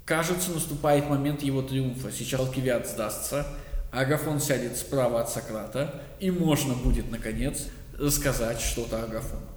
Кажется, 0.03 0.51
наступает 0.51 1.09
момент 1.09 1.41
его 1.41 1.61
триумфа. 1.61 2.11
Сейчас 2.11 2.41
Алкивиад 2.41 2.85
сдастся, 2.85 3.47
Агафон 3.93 4.39
сядет 4.39 4.75
справа 4.75 5.21
от 5.21 5.29
Сократа, 5.29 6.01
и 6.19 6.31
можно 6.31 6.73
будет, 6.73 7.11
наконец, 7.11 7.67
рассказать 7.97 8.59
что-то 8.59 9.03
Агафону. 9.03 9.47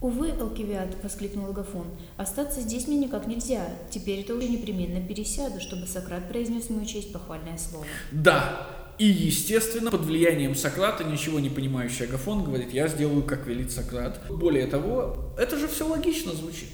«Увы, 0.00 0.30
Алкивиад»,— 0.30 0.96
воскликнул 1.02 1.50
Агафон,— 1.50 1.86
«остаться 2.16 2.60
здесь 2.60 2.88
мне 2.88 2.96
никак 2.96 3.26
нельзя. 3.26 3.68
Теперь 3.90 4.20
это 4.20 4.34
уже 4.34 4.48
непременно 4.48 5.06
пересяду, 5.06 5.60
чтобы 5.60 5.86
Сократ 5.86 6.28
произнес 6.28 6.64
в 6.64 6.70
мою 6.70 6.86
честь 6.86 7.12
похвальное 7.12 7.58
слово». 7.58 7.84
Да, 8.10 8.66
и, 8.98 9.04
естественно, 9.06 9.90
под 9.90 10.02
влиянием 10.02 10.54
Сократа, 10.54 11.04
ничего 11.04 11.38
не 11.38 11.50
понимающий 11.50 12.06
Агафон 12.06 12.44
говорит, 12.44 12.72
я 12.72 12.88
сделаю, 12.88 13.22
как 13.22 13.46
велит 13.46 13.70
Сократ. 13.70 14.20
Более 14.28 14.66
того, 14.66 15.34
это 15.38 15.58
же 15.58 15.68
все 15.68 15.86
логично 15.86 16.32
звучит. 16.32 16.70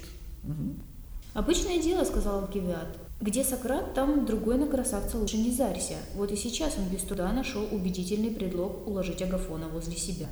«Обычное 1.35 1.83
дело»,— 1.83 2.05
сказал 2.07 2.41
Алкивиад. 2.41 2.97
«Где 3.21 3.45
Сократ, 3.45 3.95
там 3.95 4.27
другой 4.27 4.59
на 4.59 4.67
красавца 4.67 5.17
лучше 5.17 5.39
не 5.39 5.51
зарься. 5.51 5.95
Вот 6.15 6.31
и 6.31 6.37
сейчас 6.37 6.77
он 6.77 6.85
без 6.89 7.03
труда 7.03 7.33
нашел 7.33 7.67
убедительный 7.71 8.31
предлог 8.31 8.87
уложить 8.87 9.23
Агафона 9.23 9.69
возле 9.69 9.97
себя». 9.97 10.27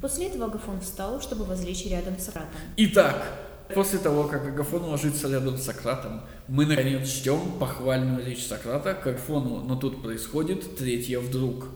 После 0.00 0.26
этого 0.26 0.46
Агафон 0.46 0.80
встал, 0.80 1.20
чтобы 1.20 1.44
возлечь 1.44 1.86
рядом 1.86 2.18
с 2.18 2.24
Сократом. 2.24 2.60
Итак, 2.76 3.26
после 3.74 3.98
того, 3.98 4.24
как 4.24 4.46
Агафон 4.46 4.84
ложится 4.84 5.28
рядом 5.28 5.56
с 5.56 5.62
Сократом, 5.62 6.20
мы, 6.46 6.66
наконец, 6.66 7.08
ждем 7.08 7.40
похвальную 7.58 8.24
речь 8.24 8.46
Сократа 8.46 8.94
к 8.94 9.06
Агафону, 9.06 9.64
но 9.64 9.76
тут 9.76 10.02
происходит 10.02 10.76
третье 10.76 11.20
вдруг. 11.20 11.68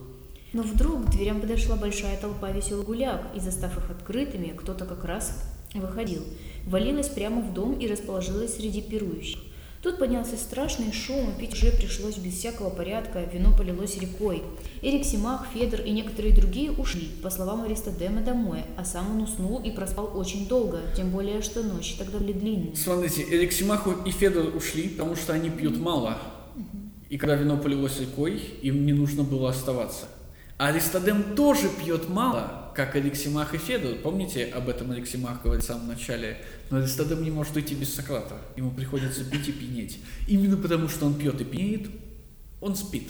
Но 0.52 0.62
вдруг 0.62 1.07
к 1.07 1.11
дверям 1.11 1.40
подошла 1.40 1.76
большая 1.76 2.18
толпа 2.21 2.50
веселых 2.50 2.87
гуляк, 2.87 3.23
и, 3.35 3.40
застав 3.40 3.76
их 3.76 3.90
открытыми, 3.90 4.54
кто-то 4.57 4.85
как 4.85 5.04
раз 5.04 5.42
выходил. 5.75 6.23
Валилась 6.66 7.09
прямо 7.09 7.40
в 7.40 7.52
дом 7.52 7.78
и 7.78 7.87
расположилась 7.87 8.57
среди 8.57 8.83
пирующих. 8.83 9.40
Тут 9.80 9.99
поднялся 9.99 10.37
страшный 10.37 10.92
шум, 10.92 11.35
пить 11.38 11.52
уже 11.52 11.70
пришлось 11.70 12.16
без 12.16 12.35
всякого 12.35 12.68
порядка, 12.68 13.23
вино 13.32 13.56
полилось 13.56 13.97
рекой. 13.97 14.42
Эриксимах, 14.82 15.47
Федор 15.54 15.82
и 15.82 15.90
некоторые 15.92 16.35
другие 16.35 16.73
ушли, 16.73 17.08
по 17.23 17.30
словам 17.30 17.62
Аристодема, 17.62 18.20
домой, 18.20 18.64
а 18.76 18.85
сам 18.85 19.12
он 19.12 19.23
уснул 19.23 19.61
и 19.62 19.70
проспал 19.70 20.11
очень 20.18 20.49
долго, 20.49 20.80
тем 20.97 21.11
более, 21.11 21.42
что 21.42 21.62
ночи 21.62 21.94
тогда 21.97 22.18
были 22.18 22.32
длинные. 22.32 22.75
Смотрите, 22.75 23.23
Эриксимаху 23.23 23.92
и 24.04 24.11
Федор 24.11 24.56
ушли, 24.56 24.88
потому 24.88 25.14
что 25.14 25.32
они 25.32 25.49
пьют 25.49 25.78
мало. 25.78 26.18
И 27.08 27.16
когда 27.16 27.37
вино 27.37 27.56
полилось 27.56 28.00
рекой, 28.00 28.42
им 28.62 28.85
не 28.85 28.92
нужно 28.92 29.23
было 29.23 29.50
оставаться. 29.50 30.06
Аристодем 30.58 31.36
тоже 31.36 31.68
пьет 31.68 32.08
мало, 32.08 32.72
как 32.74 32.96
Алексимах 32.96 33.54
и 33.54 33.58
Федор. 33.58 33.94
Помните, 34.02 34.44
об 34.46 34.68
этом 34.68 34.90
Алексимах 34.90 35.40
говорит 35.40 35.62
в 35.62 35.66
самом 35.66 35.86
начале? 35.86 36.38
Но 36.70 36.78
Аристодем 36.78 37.22
не 37.22 37.30
может 37.30 37.54
уйти 37.54 37.76
без 37.76 37.94
Сократа. 37.94 38.34
Ему 38.56 38.72
приходится 38.72 39.24
пить 39.24 39.48
и 39.48 39.52
пьянеть. 39.52 40.00
Именно 40.26 40.56
потому, 40.56 40.88
что 40.88 41.06
он 41.06 41.14
пьет 41.14 41.40
и 41.40 41.44
пьянеет, 41.44 41.88
он 42.60 42.74
спит. 42.74 43.08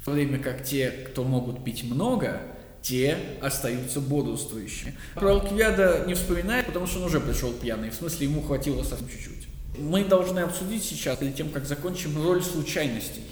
В 0.00 0.06
то 0.06 0.10
время 0.10 0.40
как 0.40 0.64
те, 0.64 0.90
кто 0.90 1.22
могут 1.22 1.64
пить 1.64 1.84
много, 1.84 2.42
те 2.82 3.18
остаются 3.40 4.00
бодрствующими. 4.00 4.94
Про 5.14 5.34
Алкивиада 5.34 6.04
не 6.08 6.14
вспоминает, 6.14 6.66
потому 6.66 6.88
что 6.88 6.98
он 6.98 7.04
уже 7.04 7.20
пришел 7.20 7.52
пьяный. 7.52 7.90
В 7.90 7.94
смысле, 7.94 8.26
ему 8.26 8.42
хватило 8.42 8.82
совсем 8.82 9.08
чуть-чуть. 9.08 9.46
Мы 9.78 10.04
должны 10.04 10.40
обсудить 10.40 10.82
сейчас, 10.82 11.18
перед 11.18 11.36
тем, 11.36 11.50
как 11.50 11.66
закончим, 11.66 12.20
роль 12.20 12.42
случайностей. 12.42 13.22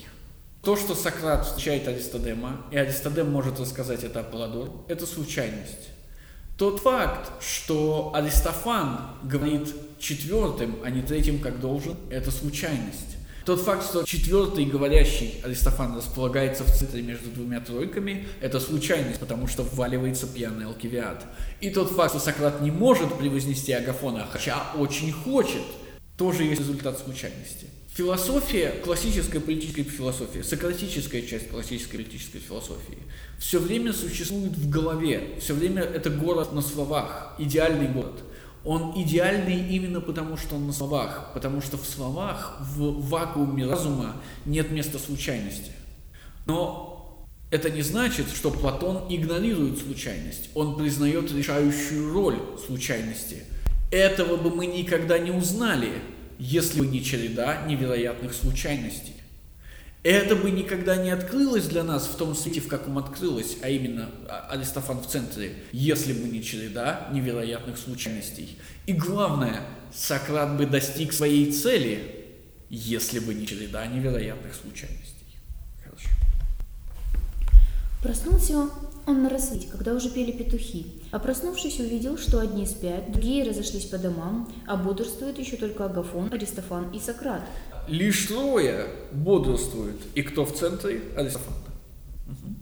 То, 0.62 0.76
что 0.76 0.95
Сократ 0.95 1.45
встречает 1.45 1.88
Аристодема, 1.88 2.64
и 2.71 2.76
Аристодем 2.76 3.33
может 3.33 3.59
рассказать 3.59 4.04
это 4.04 4.21
Аполлодору, 4.21 4.85
это 4.87 5.07
случайность. 5.07 5.88
Тот 6.57 6.78
факт, 6.78 7.33
что 7.42 8.12
Аристофан 8.14 9.00
говорит 9.25 9.75
четвертым, 9.99 10.76
а 10.85 10.90
не 10.90 11.02
третьим, 11.02 11.40
как 11.40 11.59
должен, 11.59 11.97
это 12.11 12.31
случайность. 12.31 13.16
Тот 13.45 13.61
факт, 13.61 13.85
что 13.85 14.04
четвертый 14.04 14.64
говорящий 14.64 15.40
Аристофан 15.42 15.97
располагается 15.97 16.62
в 16.62 16.71
центре 16.71 17.02
между 17.02 17.28
двумя 17.31 17.59
тройками, 17.59 18.28
это 18.40 18.61
случайность, 18.61 19.19
потому 19.19 19.49
что 19.49 19.64
вваливается 19.64 20.28
пьяный 20.28 20.66
алкивиад. 20.66 21.26
И 21.61 21.71
тот 21.71 21.90
факт, 21.90 22.11
что 22.11 22.21
Сократ 22.21 22.61
не 22.61 22.71
может 22.71 23.12
превознести 23.19 23.73
Агафона, 23.73 24.28
хотя 24.31 24.62
очень 24.76 25.11
хочет, 25.11 25.64
тоже 26.16 26.45
есть 26.45 26.61
результат 26.61 27.00
случайности. 27.00 27.66
Философия, 27.94 28.70
классическая 28.82 29.38
политическая 29.38 29.82
философия, 29.82 30.42
сократическая 30.42 31.20
часть 31.20 31.50
классической 31.50 31.99
политической 31.99 32.38
философии, 32.38 32.96
все 33.38 33.58
время 33.58 33.92
существует 33.92 34.56
в 34.56 34.70
голове, 34.70 35.34
все 35.38 35.52
время 35.52 35.82
это 35.82 36.08
город 36.08 36.54
на 36.54 36.62
словах, 36.62 37.34
идеальный 37.38 37.88
город. 37.88 38.22
Он 38.64 38.94
идеальный 38.96 39.68
именно 39.76 40.00
потому, 40.00 40.38
что 40.38 40.54
он 40.54 40.66
на 40.66 40.72
словах, 40.72 41.32
потому 41.34 41.61
что 41.61 41.76
в 41.76 41.84
словах, 41.84 42.56
в 42.61 43.08
вакууме 43.11 43.66
разума 43.66 44.16
нет 44.46 44.70
места 44.70 44.99
случайности. 44.99 45.72
Но 46.46 47.26
это 47.50 47.68
не 47.68 47.82
значит, 47.82 48.26
что 48.34 48.50
Платон 48.50 49.04
игнорирует 49.11 49.78
случайность. 49.78 50.49
Он 50.54 50.78
признает 50.78 51.30
решающую 51.30 52.11
роль 52.11 52.38
случайности. 52.64 53.42
Этого 53.90 54.38
бы 54.38 54.49
мы 54.49 54.64
никогда 54.64 55.18
не 55.18 55.30
узнали, 55.30 55.90
если 56.42 56.80
бы 56.80 56.87
не 56.87 57.04
череда 57.04 57.64
невероятных 57.68 58.34
случайностей. 58.34 59.14
Это 60.02 60.34
бы 60.34 60.50
никогда 60.50 60.96
не 60.96 61.11
открылось 61.11 61.66
для 61.66 61.84
нас 61.84 62.08
в 62.08 62.16
том 62.16 62.34
свете, 62.34 62.61
в 62.61 62.66
каком 62.66 62.99
открылось, 62.99 63.58
а 63.62 63.68
именно 63.68 64.11
а, 64.28 64.49
Аристофан 64.50 64.99
в 64.99 65.06
центре, 65.06 65.54
если 65.70 66.12
бы 66.12 66.28
не 66.28 66.42
череда 66.42 67.08
невероятных 67.12 67.78
случайностей. 67.78 68.58
И 68.87 68.92
главное, 68.92 69.61
Сократ 69.94 70.56
бы 70.56 70.66
достиг 70.66 71.12
своей 71.12 71.52
цели, 71.52 72.25
если 72.68 73.20
бы 73.20 73.34
не 73.34 73.46
череда 73.46 73.87
невероятных 73.87 74.52
случайностей. 74.56 75.22
Проснулся 78.02 78.68
он 79.06 79.23
на 79.23 79.28
рассвете, 79.28 79.68
когда 79.68 79.94
уже 79.94 80.11
пели 80.11 80.32
петухи, 80.32 80.87
а 81.12 81.21
проснувшись 81.21 81.78
увидел, 81.78 82.18
что 82.18 82.40
одни 82.40 82.66
спят, 82.66 83.12
другие 83.12 83.49
разошлись 83.49 83.85
по 83.85 83.97
домам, 83.97 84.52
а 84.66 84.76
бодрствуют 84.76 85.38
еще 85.38 85.56
только 85.56 85.85
Агафон, 85.85 86.32
Аристофан 86.32 86.90
и 86.90 86.99
Сократ. 86.99 87.42
Лишь 87.87 88.26
трое 88.26 88.87
бодрствуют, 89.12 90.00
и 90.14 90.23
кто 90.23 90.44
в 90.44 90.52
центре? 90.52 91.02
Аристофан. 91.16 91.54
Угу. 92.26 92.54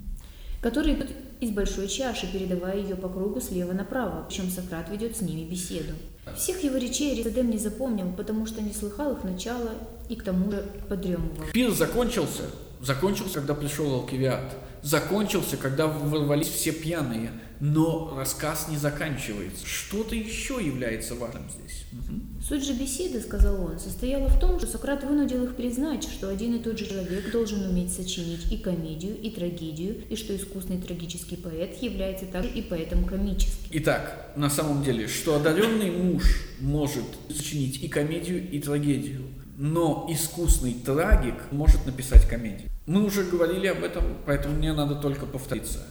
Которые 0.60 0.96
идут 0.96 1.08
из 1.40 1.50
большой 1.50 1.88
чаши, 1.88 2.30
передавая 2.30 2.76
ее 2.76 2.96
по 2.96 3.08
кругу 3.08 3.40
слева 3.40 3.72
направо, 3.72 4.26
причем 4.28 4.50
Сократ 4.50 4.90
ведет 4.90 5.16
с 5.16 5.22
ними 5.22 5.48
беседу. 5.48 5.94
Всех 6.36 6.62
его 6.62 6.76
речей 6.76 7.12
Аристодем 7.12 7.50
не 7.50 7.58
запомнил, 7.58 8.12
потому 8.12 8.44
что 8.44 8.60
не 8.60 8.74
слыхал 8.74 9.12
их 9.12 9.24
начала 9.24 9.70
и 10.10 10.16
к 10.16 10.22
тому 10.22 10.50
же 10.50 10.64
подремывал. 10.88 11.46
Пир 11.52 11.70
закончился, 11.70 12.42
закончился, 12.82 13.34
когда 13.34 13.54
пришел 13.54 13.92
Алкивиад 13.94 14.54
закончился, 14.82 15.56
когда 15.56 15.86
ворвались 15.86 16.48
все 16.48 16.72
пьяные. 16.72 17.32
Но 17.60 18.14
рассказ 18.16 18.68
не 18.68 18.78
заканчивается. 18.78 19.66
Что-то 19.66 20.14
еще 20.14 20.58
является 20.64 21.14
важным 21.14 21.44
здесь. 21.50 21.84
Угу. 21.92 22.42
Суть 22.42 22.64
же 22.64 22.72
беседы, 22.72 23.20
сказал 23.20 23.62
он, 23.62 23.78
состояла 23.78 24.28
в 24.28 24.40
том, 24.40 24.58
что 24.58 24.66
Сократ 24.66 25.04
вынудил 25.04 25.44
их 25.44 25.56
признать, 25.56 26.04
что 26.04 26.28
один 26.28 26.56
и 26.56 26.58
тот 26.58 26.78
же 26.78 26.86
человек 26.86 27.30
должен 27.30 27.68
уметь 27.68 27.92
сочинить 27.92 28.50
и 28.50 28.56
комедию, 28.56 29.20
и 29.20 29.30
трагедию, 29.30 30.02
и 30.08 30.16
что 30.16 30.34
искусный 30.34 30.78
трагический 30.78 31.36
поэт 31.36 31.82
является 31.82 32.26
также 32.26 32.50
и 32.50 32.62
поэтом 32.62 33.04
комическим. 33.04 33.68
Итак, 33.72 34.32
на 34.36 34.48
самом 34.48 34.82
деле, 34.82 35.06
что 35.06 35.36
одаренный 35.36 35.90
муж 35.90 36.46
может 36.60 37.04
сочинить 37.28 37.82
и 37.82 37.88
комедию, 37.88 38.50
и 38.50 38.58
трагедию, 38.58 39.22
но 39.58 40.06
искусный 40.10 40.72
трагик 40.72 41.52
может 41.52 41.84
написать 41.84 42.26
комедию. 42.26 42.70
Мы 42.86 43.04
уже 43.04 43.24
говорили 43.24 43.66
об 43.66 43.84
этом, 43.84 44.16
поэтому 44.24 44.56
мне 44.56 44.72
надо 44.72 44.94
только 44.94 45.26
повториться. 45.26 45.86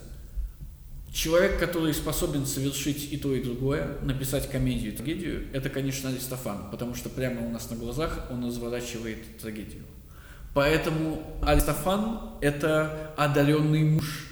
Человек, 1.11 1.59
который 1.59 1.93
способен 1.93 2.45
совершить 2.45 3.11
и 3.11 3.17
то, 3.17 3.33
и 3.33 3.43
другое, 3.43 3.97
написать 4.03 4.49
комедию 4.49 4.93
и 4.93 4.95
трагедию, 4.95 5.47
это, 5.53 5.69
конечно, 5.69 6.09
Аристофан, 6.09 6.69
потому 6.69 6.93
что 6.93 7.09
прямо 7.09 7.45
у 7.47 7.49
нас 7.49 7.69
на 7.71 7.75
глазах 7.75 8.27
он 8.29 8.45
разворачивает 8.45 9.39
трагедию. 9.39 9.83
Поэтому 10.53 11.21
Аристофан– 11.41 12.37
это 12.41 13.13
одаренный 13.17 13.83
муж, 13.83 14.27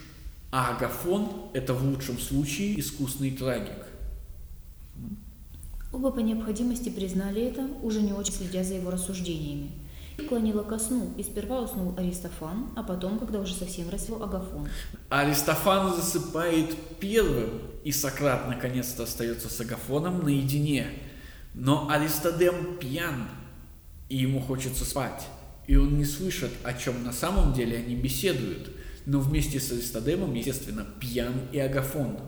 а 0.51 0.75
Агафон– 0.75 1.49
это 1.53 1.73
в 1.73 1.83
лучшем 1.83 2.19
случае 2.19 2.79
искусный 2.79 3.31
трагик. 3.31 3.85
Оба 5.91 6.11
по 6.11 6.19
необходимости 6.19 6.89
признали 6.89 7.41
это, 7.41 7.67
уже 7.81 8.01
не 8.01 8.13
очень 8.13 8.33
следя 8.33 8.63
за 8.63 8.75
его 8.75 8.91
рассуждениями 8.91 9.71
клонила 10.23 10.63
ко 10.63 10.79
сну, 10.79 11.13
и 11.17 11.23
сперва 11.23 11.61
уснул 11.61 11.93
Аристофан, 11.97 12.69
а 12.75 12.83
потом, 12.83 13.19
когда 13.19 13.39
уже 13.39 13.53
совсем 13.53 13.89
рассвел 13.89 14.23
Агафон. 14.23 14.67
Аристофан 15.09 15.95
засыпает 15.95 16.75
первым, 16.99 17.61
и 17.83 17.91
Сократ 17.91 18.47
наконец-то 18.47 19.03
остается 19.03 19.49
с 19.49 19.59
Агафоном 19.61 20.23
наедине. 20.23 20.87
Но 21.53 21.89
Аристодем 21.89 22.77
пьян, 22.79 23.27
и 24.09 24.17
ему 24.17 24.41
хочется 24.41 24.85
спать. 24.85 25.27
И 25.67 25.75
он 25.75 25.97
не 25.97 26.05
слышит, 26.05 26.51
о 26.63 26.73
чем 26.73 27.03
на 27.03 27.11
самом 27.11 27.53
деле 27.53 27.77
они 27.77 27.95
беседуют. 27.95 28.71
Но 29.05 29.19
вместе 29.19 29.59
с 29.59 29.71
Аристодемом, 29.71 30.33
естественно, 30.33 30.85
пьян 30.99 31.33
и 31.51 31.59
Агафон. 31.59 32.19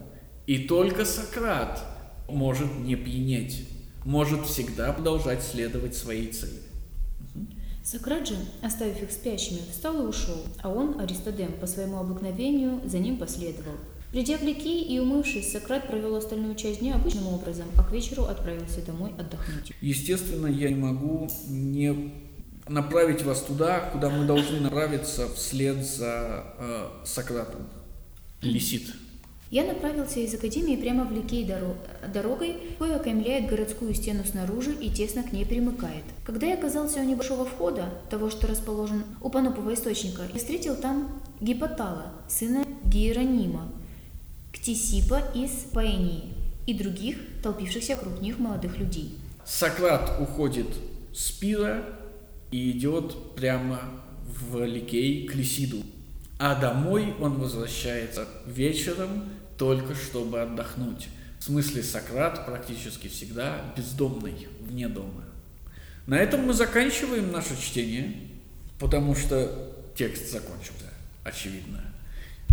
И 0.46 0.68
только 0.68 1.06
Сократ 1.06 1.84
может 2.28 2.80
не 2.80 2.96
пьянеть, 2.96 3.68
может 4.06 4.46
всегда 4.46 4.94
продолжать 4.94 5.44
следовать 5.44 5.96
своей 5.96 6.32
цели. 6.32 6.69
Сократ 7.92 8.28
же, 8.28 8.36
оставив 8.62 9.02
их 9.02 9.12
спящими, 9.12 9.62
встал 9.72 10.04
и 10.04 10.06
ушел, 10.06 10.38
а 10.62 10.70
он, 10.70 11.00
Аристодем, 11.00 11.54
по 11.54 11.66
своему 11.66 11.98
обыкновению 11.98 12.82
за 12.86 13.00
ним 13.00 13.18
последовал. 13.18 13.74
Придя 14.12 14.38
в 14.38 14.44
Ликей 14.44 14.84
и 14.84 15.00
умывшись, 15.00 15.52
Сократ 15.52 15.88
провел 15.88 16.16
остальную 16.16 16.54
часть 16.54 16.82
дня 16.82 16.94
обычным 16.94 17.28
образом, 17.30 17.66
а 17.76 17.84
к 17.84 17.92
вечеру 17.92 18.26
отправился 18.26 18.86
домой 18.86 19.12
отдохнуть. 19.18 19.74
Естественно, 19.82 20.46
я 20.46 20.70
не 20.70 20.76
могу 20.76 21.32
не 21.48 22.14
направить 22.68 23.24
вас 23.24 23.42
туда, 23.42 23.80
куда 23.92 24.12
мы 24.12 24.28
должны 24.28 24.60
направиться 24.60 25.28
вслед 25.34 25.84
за 25.84 26.44
э, 26.60 26.90
Сократом. 27.06 27.62
Лисит. 28.44 28.94
Я 29.52 29.64
направился 29.64 30.20
из 30.20 30.32
академии 30.36 30.76
прямо 30.76 31.06
в 31.06 31.12
Ликей 31.12 31.44
дорог... 31.44 31.76
дорогой, 32.14 32.56
кое 32.78 32.96
окаймляет 32.96 33.50
городскую 33.50 33.96
стену 33.96 34.24
снаружи 34.24 34.72
и 34.74 34.92
тесно 34.92 35.24
к 35.24 35.32
ней 35.32 35.44
примыкает. 35.44 36.04
Когда 36.24 36.46
я 36.46 36.54
оказался 36.54 37.00
у 37.00 37.04
небольшого 37.04 37.46
входа, 37.46 37.90
того, 38.12 38.30
что 38.30 38.46
расположен 38.46 39.04
у 39.22 39.30
Панопова 39.30 39.74
источника, 39.74 40.22
я 40.32 40.38
встретил 40.38 40.76
там 40.76 41.20
Гипотала, 41.42 42.14
сына 42.28 42.64
Гиеронима, 42.84 43.72
Ктисипа 44.54 45.24
из 45.34 45.50
Паэнии 45.74 46.26
и 46.68 46.76
других, 46.76 47.18
толпившихся 47.42 47.96
вокруг 47.96 48.22
них 48.22 48.38
молодых 48.38 48.78
людей. 48.78 49.18
Сократ 49.46 50.22
уходит 50.22 50.68
с 51.12 51.32
пира 51.32 51.84
и 52.52 52.70
идет 52.70 53.34
прямо 53.34 53.82
в 54.28 54.64
Ликей 54.64 55.26
к 55.26 55.34
Лисиду. 55.34 55.78
А 56.38 56.56
домой 56.56 57.16
он 57.20 57.40
возвращается 57.40 58.28
вечером 58.46 59.24
только 59.60 59.94
чтобы 59.94 60.42
отдохнуть. 60.42 61.10
В 61.38 61.44
смысле 61.44 61.84
Сократ 61.84 62.46
практически 62.46 63.08
всегда 63.08 63.62
бездомный, 63.78 64.48
вне 64.62 64.88
дома. 64.88 65.26
На 66.08 66.16
этом 66.16 66.48
мы 66.48 66.54
заканчиваем 66.54 67.32
наше 67.32 67.62
чтение, 67.62 68.16
потому 68.80 69.16
что 69.16 69.76
текст 69.96 70.32
закончился, 70.32 70.86
очевидно. 71.24 71.84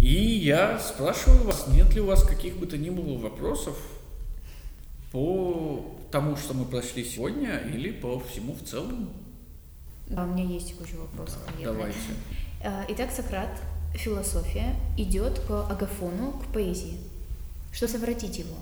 И 0.03 0.13
я 0.13 0.79
спрашиваю 0.79 1.45
вас, 1.45 1.69
нет 1.69 1.95
ли 1.95 2.01
у 2.01 2.07
вас 2.07 2.23
каких 2.25 2.59
бы 2.59 2.67
то 2.67 2.77
ни 2.77 2.91
было 2.91 3.17
вопросов 3.17 3.79
по 5.13 5.97
тому, 6.11 6.37
что 6.37 6.55
мы 6.55 6.65
прошли 6.65 7.05
сегодня, 7.05 7.59
или 7.59 7.93
по 7.93 8.21
всему 8.21 8.53
в 8.53 8.63
целом? 8.63 9.11
Да, 10.09 10.25
у 10.25 10.27
меня 10.27 10.45
есть 10.45 10.77
куча 10.77 10.97
вопросов. 10.97 11.39
Да, 11.59 11.73
давайте. 11.73 11.99
Э, 12.63 12.85
итак, 12.89 13.11
Сократ, 13.11 13.51
философия, 13.99 14.75
идет 14.97 15.41
по 15.47 15.67
агафону, 15.67 16.33
к 16.33 16.53
поэзии. 16.53 16.99
Что 17.73 17.89
совратить 17.89 18.39
его? 18.39 18.57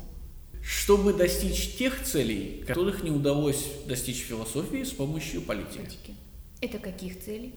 Чтобы 0.62 1.12
достичь 1.12 1.76
тех 1.76 2.03
целей, 2.03 2.64
которых 2.67 3.03
не 3.03 3.11
удалось 3.11 3.67
достичь 3.87 4.23
философии 4.23 4.83
с 4.83 4.91
помощью 4.91 5.43
политики. 5.43 5.76
политики. 5.76 6.14
Это 6.61 6.79
каких 6.79 7.23
целей? 7.23 7.55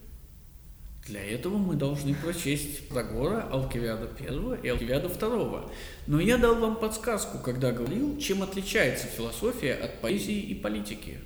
Для 1.08 1.24
этого 1.24 1.58
мы 1.58 1.76
должны 1.76 2.14
прочесть 2.14 2.90
Прогора, 2.90 3.44
Алкивиада 3.50 4.10
I 4.20 4.60
и 4.62 4.68
Алкивиада 4.68 5.08
II. 5.08 5.72
Но 6.08 6.20
я 6.20 6.38
дал 6.38 6.56
вам 6.56 6.76
подсказку, 6.76 7.38
когда 7.38 7.72
говорил, 7.72 8.18
чем 8.18 8.44
отличается 8.44 9.08
философия 9.08 9.74
от 9.74 10.02
поэзии 10.02 10.38
и 10.38 10.54
политики. 10.54 11.20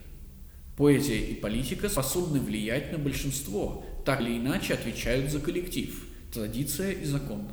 Поэзия 0.78 1.18
и 1.18 1.34
политика 1.34 1.90
способны 1.90 2.40
влиять 2.40 2.92
на 2.92 3.00
большинство, 3.00 3.84
так 4.06 4.22
или 4.22 4.38
иначе 4.38 4.76
отвечают 4.76 5.32
за 5.32 5.40
коллектив, 5.40 6.11
традиция 6.32 6.92
и 6.92 7.06
закон. 7.06 7.48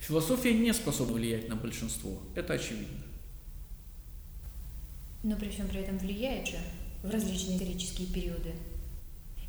Философия 0.00 0.54
не 0.54 0.72
способна 0.72 1.14
влиять 1.14 1.48
на 1.48 1.56
большинство, 1.56 2.18
это 2.34 2.54
очевидно. 2.54 2.98
Но 5.22 5.36
при 5.36 5.48
всем 5.48 5.66
при 5.68 5.80
этом 5.80 5.98
влияет 5.98 6.46
же 6.46 6.58
в 7.02 7.10
различные 7.10 7.56
исторические 7.56 8.06
периоды. 8.06 8.54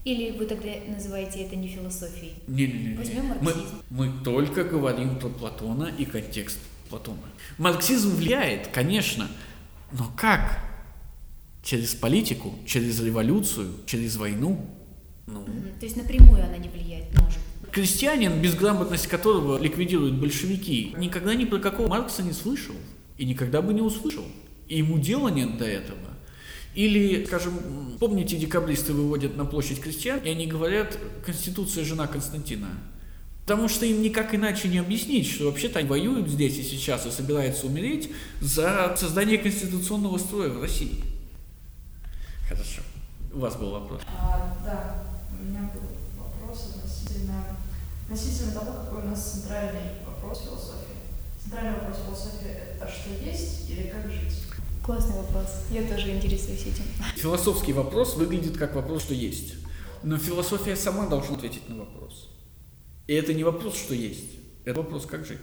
Или 0.05 0.31
вы 0.31 0.45
тогда 0.45 0.69
называете 0.87 1.43
это 1.43 1.55
не 1.55 1.67
философией? 1.67 2.33
Не-не-не. 2.47 2.95
Возьмем 2.95 3.25
марксизм. 3.25 3.81
Мы, 3.89 4.07
мы 4.07 4.23
только 4.23 4.63
говорим 4.63 5.19
про 5.19 5.29
Платона 5.29 5.91
и 5.97 6.05
контекст 6.05 6.59
Платона. 6.89 7.19
Марксизм 7.57 8.15
влияет, 8.15 8.69
конечно, 8.69 9.27
но 9.91 10.11
как? 10.15 10.59
Через 11.63 11.93
политику, 11.93 12.55
через 12.65 12.99
революцию, 13.01 13.73
через 13.85 14.15
войну? 14.15 14.65
Ну. 15.27 15.45
То 15.79 15.85
есть 15.85 15.97
напрямую 15.97 16.43
она 16.43 16.57
не 16.57 16.69
влияет, 16.69 17.13
может. 17.19 17.39
Крестьянин, 17.71 18.41
безграмотность 18.41 19.07
которого 19.07 19.61
ликвидируют 19.61 20.15
большевики, 20.15 20.93
никогда 20.97 21.35
ни 21.35 21.45
про 21.45 21.59
какого 21.59 21.87
Маркса 21.87 22.23
не 22.23 22.33
слышал 22.33 22.75
и 23.17 23.25
никогда 23.25 23.61
бы 23.61 23.73
не 23.73 23.81
услышал. 23.81 24.25
И 24.67 24.77
ему 24.77 24.97
дела 24.97 25.29
нет 25.29 25.57
до 25.57 25.65
этого. 25.65 25.97
Или, 26.75 27.25
скажем, 27.25 27.53
помните, 27.99 28.37
декабристы 28.37 28.93
выводят 28.93 29.35
на 29.35 29.45
площадь 29.45 29.81
крестьян, 29.81 30.19
и 30.19 30.29
они 30.29 30.47
говорят 30.47 30.97
«Конституция– 31.25 31.83
жена 31.85 32.07
Константина». 32.07 32.69
Потому 33.43 33.67
что 33.67 33.85
им 33.87 34.03
никак 34.03 34.35
иначе 34.35 34.67
не 34.67 34.77
объяснить, 34.77 35.27
что 35.27 35.45
вообще-то 35.45 35.79
они 35.79 35.87
воюют 35.87 36.29
здесь 36.29 36.59
и 36.59 36.63
сейчас 36.63 37.07
и 37.07 37.11
собираются 37.11 37.65
умереть 37.65 38.11
за 38.39 38.95
создание 38.95 39.39
конституционного 39.39 40.19
строя 40.19 40.49
в 40.49 40.61
России. 40.61 41.03
Хорошо. 42.47 42.81
У 43.33 43.39
вас 43.39 43.55
был 43.55 43.71
вопрос. 43.71 44.01
А, 44.07 44.55
да, 44.63 45.03
у 45.31 45.43
меня 45.43 45.61
был 45.73 45.88
относительно 48.09 48.51
того, 48.53 48.71
какой 48.73 49.03
у 49.03 49.05
нас 49.05 49.33
центральный 49.33 49.81
вопрос 50.05 50.41
философии. 50.41 50.97
Центральный 51.41 51.73
вопрос 51.73 51.97
философии– 52.03 52.47
это 52.75 52.87
что 52.91 53.09
есть 53.23 53.69
или 53.69 53.87
как 53.87 54.11
жить? 54.11 54.33
Классный 54.83 55.15
вопрос. 55.15 55.45
Я 55.69 55.83
тоже 55.83 56.15
интересуюсь 56.15 56.61
этим. 56.61 56.85
Философский 57.17 57.73
вопрос 57.73 58.15
выглядит 58.15 58.57
как 58.57 58.73
вопрос, 58.73 59.03
что 59.03 59.13
есть. 59.13 59.53
Но 60.01 60.17
философия 60.17 60.75
сама 60.75 61.05
должна 61.05 61.35
ответить 61.35 61.69
на 61.69 61.77
вопрос. 61.77 62.29
И 63.05 63.13
это 63.13 63.33
не 63.35 63.43
вопрос, 63.43 63.75
что 63.75 63.93
есть. 63.93 64.31
Это 64.65 64.81
вопрос, 64.81 65.05
как 65.05 65.25
жить. 65.25 65.37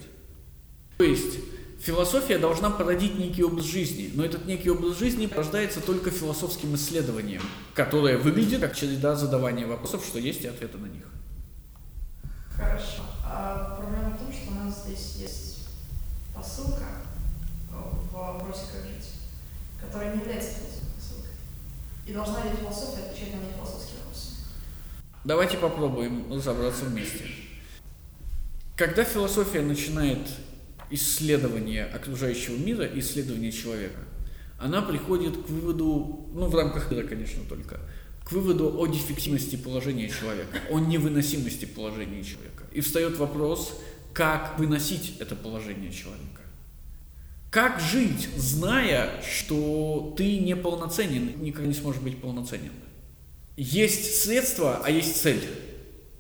То 0.99 1.05
есть, 1.05 1.39
философия 1.81 2.39
должна 2.39 2.71
породить 2.71 3.17
некий 3.17 3.45
образ 3.45 3.67
жизни, 3.67 4.11
но 4.13 4.25
этот 4.25 4.47
некий 4.47 4.71
образ 4.71 4.99
жизни 4.99 5.29
рождается 5.33 5.81
только 5.81 6.11
философским 6.11 6.75
исследованием, 6.75 7.43
которое 7.75 8.19
выглядит 8.19 8.61
как 8.61 8.75
череда 8.75 9.15
задавания 9.15 9.67
вопросов, 9.67 10.05
что 10.05 10.19
есть 10.19 10.43
и 10.43 10.49
ответы 10.49 10.79
на 10.79 10.87
них. 10.87 11.05
Хорошо. 12.57 13.03
А 13.25 13.77
проблема 13.79 14.17
в 14.17 14.19
том, 14.19 14.33
что 14.33 14.51
у 14.51 14.55
нас 14.55 14.85
здесь 14.85 15.17
есть 15.17 15.69
посылка 16.35 16.85
в 17.71 18.13
вопросе 18.13 18.63
«Как 18.73 18.85
жить?» 18.85 19.17
которая 19.81 20.15
не 20.15 20.21
является 20.21 20.51
философской 20.59 21.01
ссылкой. 21.01 21.31
И 22.07 22.13
должна 22.13 22.45
ли 22.45 22.51
философия 22.59 23.05
отвечать 23.05 23.35
на 23.35 23.47
нефилософские 23.47 23.99
вопросы? 24.01 24.31
Давайте 25.25 25.59
попробуем 25.59 26.33
разобраться 26.33 26.85
вместе. 26.87 27.25
Когда 28.77 29.05
философия 29.05 29.61
начинает 29.61 30.21
исследование 30.91 31.85
окружающего 31.85 32.57
мира, 32.57 32.87
исследование 32.95 33.53
человека, 33.53 34.01
она 34.59 34.83
приходит 34.83 35.37
к 35.37 35.49
выводу, 35.49 36.29
ну 36.33 36.47
в 36.47 36.55
рамках 36.55 36.91
мира, 36.91 37.07
конечно, 37.07 37.43
только, 37.49 37.81
к 38.27 38.33
выводу 38.33 38.77
о 38.77 38.89
дефективности 38.89 39.55
положения 39.55 40.09
человека, 40.09 40.59
о 40.69 40.81
невыносимости 40.81 41.65
положения 41.65 42.25
человека. 42.25 42.65
И 42.73 42.81
встает 42.81 43.17
вопрос, 43.19 43.81
как 44.13 44.59
выносить 44.59 45.15
это 45.21 45.37
положение 45.37 45.93
человека. 45.93 46.41
Как 47.53 47.81
жить, 47.81 48.29
зная, 48.37 49.23
что 49.23 50.13
ты 50.19 50.41
неполноценен, 50.41 51.41
никогда 51.41 51.69
не 51.69 51.75
сможешь 51.75 52.03
быть 52.03 52.21
полноценен? 52.21 52.73
Есть 53.57 54.23
средства, 54.23 54.83
а 54.85 54.91
есть 54.91 55.17
цель. 55.17 55.41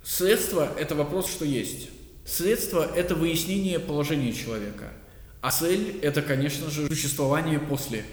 Средство– 0.04 0.72
это 0.78 0.94
вопрос, 0.94 1.28
что 1.28 1.44
есть. 1.44 1.88
Средство– 2.24 2.88
это 2.96 3.16
выяснение 3.16 3.80
положения 3.80 4.32
человека. 4.32 4.92
А 5.40 5.50
цель– 5.50 5.98
это, 6.02 6.22
конечно 6.22 6.70
же, 6.70 6.86
существование 6.86 7.58
после 7.58 8.04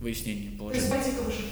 выяснения 0.00 0.50
положения. 0.56 0.86
То 0.86 0.96
есть 0.96 1.18
выше? 1.24 1.42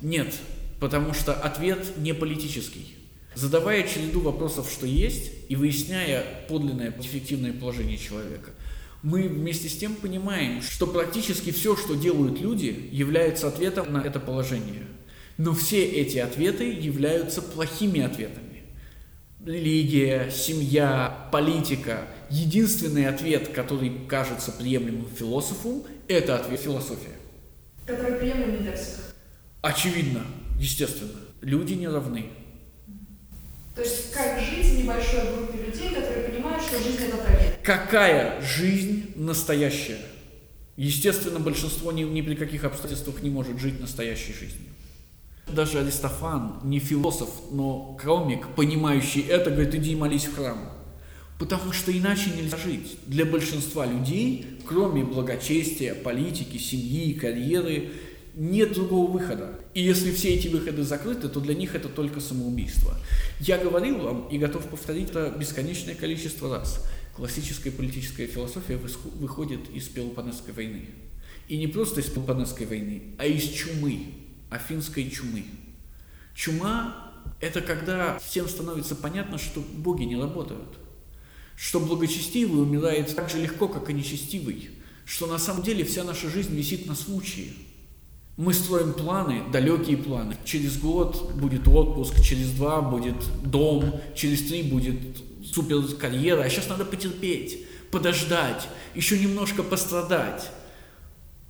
Нет, 0.00 0.32
потому 0.80 1.14
что 1.14 1.34
ответ 1.34 1.98
не 1.98 2.14
политический. 2.14 2.96
Задавая 3.34 3.86
череду 3.86 4.20
вопросов, 4.20 4.68
что 4.72 4.86
есть, 4.86 5.30
и 5.48 5.54
выясняя 5.54 6.24
подлинное 6.48 6.92
эффективное 6.98 7.52
положение 7.52 7.96
человека, 7.96 8.50
мы 9.02 9.28
вместе 9.28 9.68
с 9.68 9.76
тем 9.76 9.94
понимаем, 9.94 10.60
что 10.62 10.86
практически 10.86 11.52
все, 11.52 11.76
что 11.76 11.94
делают 11.94 12.40
люди, 12.40 12.88
является 12.90 13.46
ответом 13.46 13.92
на 13.92 13.98
это 13.98 14.18
положение. 14.18 14.86
Но 15.38 15.54
все 15.54 15.84
эти 15.84 16.18
ответы 16.18 16.64
являются 16.64 17.40
плохими 17.40 18.00
ответами. 18.00 18.64
Религия, 19.44 20.30
семья, 20.30 21.28
политика. 21.32 22.08
Единственный 22.28 23.06
ответ, 23.06 23.48
который 23.48 23.90
кажется 24.06 24.52
приемлемым 24.52 25.08
философу, 25.16 25.86
это 26.08 26.36
ответ 26.36 26.60
философия. 26.60 27.16
Который 27.86 28.16
приемлем 28.18 28.62
для 28.62 28.76
всех. 28.76 29.14
Очевидно, 29.62 30.24
естественно. 30.60 31.18
Люди 31.40 31.72
не 31.72 31.88
равны. 31.88 32.26
То 33.74 33.82
есть 33.82 34.12
как 34.12 34.38
жить 34.40 34.66
в 34.66 34.78
небольшой 34.82 35.20
группе 35.34 35.64
людей, 35.64 35.94
которые 35.94 36.28
понимают, 36.28 36.62
что 36.62 36.78
жизнь 36.78 37.04
это 37.04 37.16
проверка? 37.16 37.58
Какая 37.62 38.40
жизнь 38.42 39.12
настоящая? 39.16 39.98
Естественно, 40.76 41.40
большинство 41.40 41.92
ни, 41.92 42.02
ни 42.02 42.20
при 42.20 42.34
каких 42.34 42.64
обстоятельствах 42.64 43.22
не 43.22 43.30
может 43.30 43.58
жить 43.58 43.80
настоящей 43.80 44.32
жизнью. 44.32 44.68
Даже 45.46 45.80
Аристофан, 45.80 46.60
не 46.62 46.78
философ, 46.78 47.30
но 47.50 47.98
комик, 48.02 48.48
понимающий 48.54 49.22
это, 49.22 49.50
говорит, 49.50 49.74
иди 49.74 49.96
молись 49.96 50.26
в 50.26 50.36
храм. 50.36 50.58
Потому 51.38 51.72
что 51.72 51.90
иначе 51.90 52.30
нельзя 52.36 52.58
жить. 52.58 52.98
Для 53.06 53.24
большинства 53.24 53.86
людей, 53.86 54.58
кроме 54.66 55.04
благочестия, 55.04 55.94
политики, 55.94 56.58
семьи, 56.58 57.14
карьеры, 57.14 57.92
нет 58.34 58.72
другого 58.72 59.10
выхода. 59.10 59.58
И 59.74 59.82
если 59.82 60.12
все 60.12 60.34
эти 60.34 60.48
выходы 60.48 60.82
закрыты, 60.82 61.28
то 61.28 61.40
для 61.40 61.54
них 61.54 61.74
это 61.74 61.88
только 61.88 62.20
самоубийство. 62.20 62.96
Я 63.40 63.58
говорил 63.58 63.98
вам 63.98 64.28
и 64.28 64.38
готов 64.38 64.68
повторить 64.68 65.10
это 65.10 65.34
бесконечное 65.36 65.94
количество 65.94 66.56
раз. 66.56 66.86
Классическая 67.14 67.70
политическая 67.70 68.26
философия 68.26 68.76
выходит 68.76 69.68
из 69.70 69.88
Пелопонесской 69.88 70.54
войны. 70.54 70.88
И 71.48 71.58
не 71.58 71.66
просто 71.66 72.00
из 72.00 72.06
Пелопонесской 72.06 72.66
войны, 72.66 73.02
а 73.18 73.26
из 73.26 73.42
чумы, 73.42 74.06
афинской 74.48 75.10
чумы. 75.10 75.44
Чума– 76.34 77.12
это 77.40 77.60
когда 77.60 78.18
всем 78.20 78.48
становится 78.48 78.94
понятно, 78.94 79.38
что 79.38 79.60
боги 79.60 80.04
не 80.04 80.16
работают, 80.16 80.78
что 81.56 81.80
благочестивый 81.80 82.62
умирает 82.62 83.14
так 83.14 83.28
же 83.28 83.38
легко, 83.38 83.68
как 83.68 83.90
и 83.90 83.92
нечестивый, 83.92 84.70
что 85.04 85.26
на 85.26 85.38
самом 85.38 85.62
деле 85.62 85.84
вся 85.84 86.04
наша 86.04 86.30
жизнь 86.30 86.54
висит 86.54 86.86
на 86.86 86.94
случае– 86.94 87.48
мы 88.40 88.54
строим 88.54 88.94
планы, 88.94 89.42
далекие 89.52 89.98
планы. 89.98 90.34
Через 90.46 90.78
год 90.78 91.34
будет 91.34 91.68
отпуск, 91.68 92.22
через 92.22 92.52
два 92.52 92.80
будет 92.80 93.16
дом, 93.44 94.00
через 94.14 94.48
три 94.48 94.62
будет 94.62 94.96
супер 95.44 95.82
карьера. 95.98 96.40
А 96.40 96.48
сейчас 96.48 96.66
надо 96.70 96.86
потерпеть, 96.86 97.66
подождать, 97.90 98.66
еще 98.94 99.18
немножко 99.18 99.62
пострадать. 99.62 100.50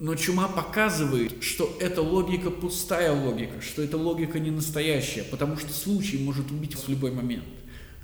Но 0.00 0.16
чума 0.16 0.48
показывает, 0.48 1.44
что 1.44 1.72
эта 1.78 2.02
логика 2.02 2.50
пустая 2.50 3.12
логика, 3.12 3.60
что 3.60 3.82
эта 3.82 3.96
логика 3.96 4.40
не 4.40 4.50
настоящая, 4.50 5.22
потому 5.22 5.56
что 5.58 5.72
случай 5.72 6.18
может 6.18 6.50
убить 6.50 6.74
вас 6.74 6.86
в 6.86 6.88
любой 6.88 7.12
момент. 7.12 7.44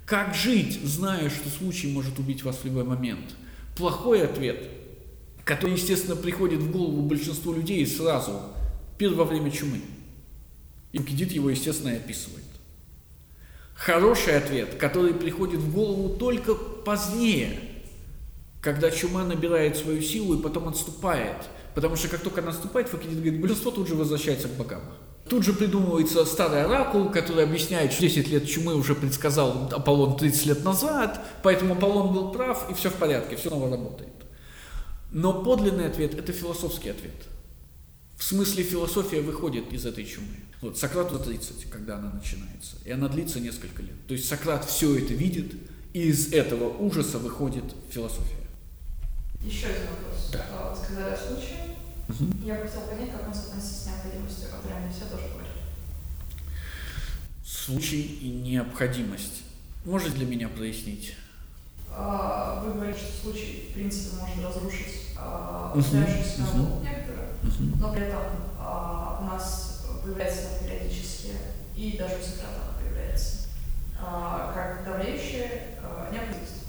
Как 0.05 0.33
жить, 0.37 0.79
зная, 0.85 1.29
что 1.29 1.49
случай 1.49 1.89
может 1.89 2.21
убить 2.21 2.45
вас 2.45 2.59
в 2.59 2.65
любой 2.65 2.85
момент? 2.85 3.35
Плохой 3.77 4.23
ответ, 4.23 4.71
который, 5.43 5.73
естественно, 5.73 6.15
приходит 6.15 6.61
в 6.61 6.71
голову 6.71 7.03
большинству 7.03 7.53
людей 7.53 7.85
сразу, 7.85 8.43
первое 8.99 9.25
время 9.25 9.51
чумы. 9.51 9.81
И 10.93 10.99
Фукидид 10.99 11.33
его, 11.33 11.51
естественно, 11.51 11.91
и 11.91 11.97
описывает. 11.97 12.45
Хороший 13.75 14.37
ответ, 14.37 14.77
который 14.77 15.13
приходит 15.13 15.61
в 15.61 15.73
голову 15.75 16.17
только 16.17 16.55
позднее, 16.55 17.59
когда 18.63 18.91
чума 18.91 19.25
набирает 19.25 19.77
свою 19.77 20.01
силу 20.03 20.39
и 20.39 20.43
потом 20.43 20.69
отступает– 20.69 21.37
Потому 21.77 21.95
что 21.95 22.09
как 22.09 22.21
только 22.21 22.41
наступает 22.41 22.89
Факидид, 22.89 23.19
говорит, 23.19 23.39
большинство 23.39 23.71
тут 23.71 23.87
же 23.87 23.97
возвращается 23.97 24.49
к 24.49 24.53
богам. 24.53 24.81
Тут 25.29 25.45
же 25.45 25.53
придумывается 25.53 26.25
старый 26.25 26.65
оракул, 26.65 27.11
который 27.11 27.45
объясняет, 27.45 27.93
что 27.93 28.01
10 28.01 28.29
лет 28.31 28.49
чумы 28.49 28.75
уже 28.77 28.95
предсказал 28.95 29.69
Аполлон 29.71 30.17
30 30.17 30.47
лет 30.47 30.65
назад, 30.65 31.23
поэтому 31.43 31.75
Аполлон 31.75 32.15
был 32.15 32.33
прав, 32.33 32.71
и 32.71 32.75
все 32.75 32.89
в 32.89 32.95
порядке, 32.95 33.37
все 33.37 33.51
снова 33.51 33.71
работает. 33.71 34.15
Но 35.13 35.43
подлинный 35.43 35.87
ответ– 35.87 36.15
это 36.19 36.33
философский 36.33 36.89
ответ. 36.89 37.13
В 38.17 38.25
смысле 38.25 38.65
философия 38.65 39.21
выходит 39.21 39.73
из 39.73 39.85
этой 39.87 40.05
чумы. 40.05 40.37
Вот 40.63 40.79
Сократу 40.79 41.19
30, 41.19 41.69
когда 41.71 41.99
она 41.99 42.11
начинается, 42.13 42.77
и 42.85 42.91
она 42.91 43.09
длится 43.09 43.41
несколько 43.41 43.83
лет. 43.83 43.95
То 44.09 44.15
есть 44.15 44.27
Сократ 44.27 44.65
все 44.65 44.97
это 44.99 45.13
видит, 45.13 45.55
и 45.93 46.09
из 46.09 46.33
этого 46.33 46.77
ужаса 46.79 47.19
выходит 47.19 47.65
философия. 47.91 48.47
Еще 49.43 49.67
один 49.67 49.83
вопрос. 49.83 50.31
Да. 50.33 50.47
А, 50.51 50.75
вы 50.75 50.85
сказали 50.85 51.15
о 51.15 51.17
случае. 51.17 51.77
Угу. 52.09 52.47
Я 52.47 52.55
бы 52.55 52.67
хотел 52.67 52.83
понять, 52.83 53.13
как 53.13 53.29
он 53.29 53.35
соотносится 53.35 53.75
с 53.75 53.87
необходимостью, 53.87 54.49
о 54.49 54.57
которой 54.57 54.83
они 54.83 54.93
все 54.93 55.05
тоже 55.05 55.29
говорили. 55.29 55.53
Случай 57.45 58.03
и 58.03 58.31
необходимость. 58.31 59.43
Можете 59.85 60.13
для 60.13 60.27
меня 60.27 60.49
прояснить? 60.49 61.15
А, 61.91 62.63
вы 62.65 62.73
говорите, 62.73 62.99
что 62.99 63.23
случай, 63.23 63.69
в 63.71 63.75
принципе, 63.75 64.17
может 64.17 64.45
разрушить 64.45 65.07
устоявшуюся 65.75 66.41
uh-huh. 66.41 66.57
науку 66.57 66.83
некоторую, 66.83 67.26
но 67.79 67.93
при 67.93 68.03
этом 68.03 68.23
а, 68.59 69.21
у 69.23 69.25
нас 69.25 69.87
появляется 70.03 70.63
периодически, 70.63 71.33
и 71.77 71.97
даже 71.99 72.15
у 72.15 72.23
Сократа 72.23 72.75
появляется, 72.81 73.49
а, 74.01 74.53
как 74.55 74.85
давлеющая 74.85 75.79
а, 75.83 76.11
необходимость. 76.13 76.67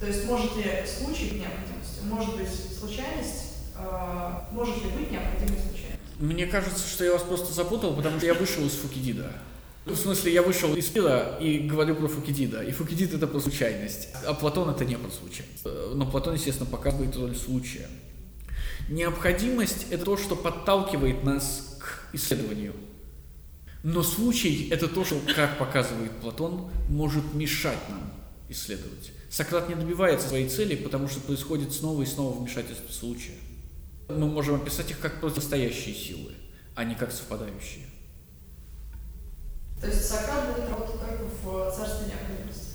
То 0.00 0.06
есть 0.06 0.26
может 0.26 0.56
ли 0.56 0.64
случай 0.86 1.30
быть 1.30 1.40
необходимостью, 1.40 2.04
может 2.04 2.36
быть 2.36 2.48
случайность, 2.78 3.54
э, 3.76 4.30
может 4.52 4.76
ли 4.76 4.90
быть 4.90 5.10
необходимость 5.10 5.64
случайность? 5.64 5.98
Мне 6.20 6.46
кажется, 6.46 6.88
что 6.88 7.04
я 7.04 7.12
вас 7.12 7.22
просто 7.22 7.52
запутал, 7.52 7.94
потому 7.94 8.18
что 8.18 8.26
я 8.26 8.34
вышел 8.34 8.64
из 8.64 8.74
Фукидида. 8.74 9.32
В 9.86 9.96
смысле, 9.96 10.32
я 10.32 10.42
вышел 10.42 10.72
из 10.76 10.86
пира 10.86 11.36
и 11.40 11.58
говорю 11.60 11.96
про 11.96 12.06
Фукидида. 12.06 12.62
И 12.62 12.70
Фукидид 12.70 13.14
это 13.14 13.26
про 13.26 13.40
случайность, 13.40 14.08
а 14.24 14.34
Платон 14.34 14.70
это 14.70 14.84
не 14.84 14.96
про 14.96 15.10
случайность. 15.10 15.64
Но 15.94 16.06
Платон, 16.06 16.34
естественно, 16.34 16.70
показывает 16.70 17.16
роль 17.16 17.34
случая. 17.34 17.88
Необходимость– 18.88 19.86
это 19.90 20.04
то, 20.04 20.16
что 20.16 20.34
подталкивает 20.34 21.22
нас 21.22 21.78
к 21.78 22.14
исследованию. 22.14 22.74
Но 23.82 24.02
случай– 24.02 24.68
это 24.70 24.88
то, 24.88 25.04
что, 25.04 25.20
как 25.34 25.58
показывает 25.58 26.10
Платон, 26.12 26.70
может 26.88 27.34
мешать 27.34 27.78
нам 27.90 28.12
исследовать. 28.48 29.12
Сократ 29.28 29.68
не 29.68 29.74
добивается 29.74 30.28
своей 30.28 30.48
цели, 30.48 30.74
потому 30.74 31.06
что 31.06 31.20
происходит 31.20 31.72
снова 31.72 32.02
и 32.02 32.06
снова 32.06 32.38
вмешательство 32.38 32.90
случая. 32.90 33.34
Мы 34.08 34.26
можем 34.26 34.54
описать 34.54 34.90
их 34.90 34.98
как 35.00 35.20
противостоящие 35.20 35.94
силы, 35.94 36.32
а 36.74 36.84
не 36.84 36.94
как 36.94 37.12
совпадающие. 37.12 37.84
То 39.78 39.86
есть 39.86 40.08
Сократ 40.08 40.56
будет 40.56 40.70
работать 40.70 40.98
только 40.98 41.24
в 41.24 41.76
царстве 41.76 42.08
необходимости? 42.08 42.68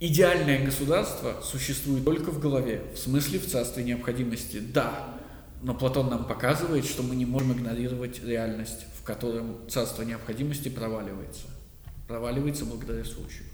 Идеальное 0.00 0.64
государство 0.64 1.40
существует 1.42 2.04
только 2.04 2.32
в 2.32 2.40
голове, 2.40 2.82
в 2.92 2.98
смысле 2.98 3.38
в 3.38 3.46
царстве 3.46 3.84
необходимости. 3.84 4.58
Да, 4.58 5.20
но 5.64 5.74
Платон 5.74 6.10
нам 6.10 6.26
показывает, 6.26 6.84
что 6.84 7.02
мы 7.02 7.16
не 7.16 7.24
можем 7.24 7.52
игнорировать 7.54 8.22
реальность, 8.22 8.84
в 9.00 9.02
котором 9.02 9.56
царство 9.68 10.02
необходимости 10.02 10.68
проваливается. 10.68 11.46
Проваливается 12.06 12.66
благодаря 12.66 13.02
случаю. 13.02 13.44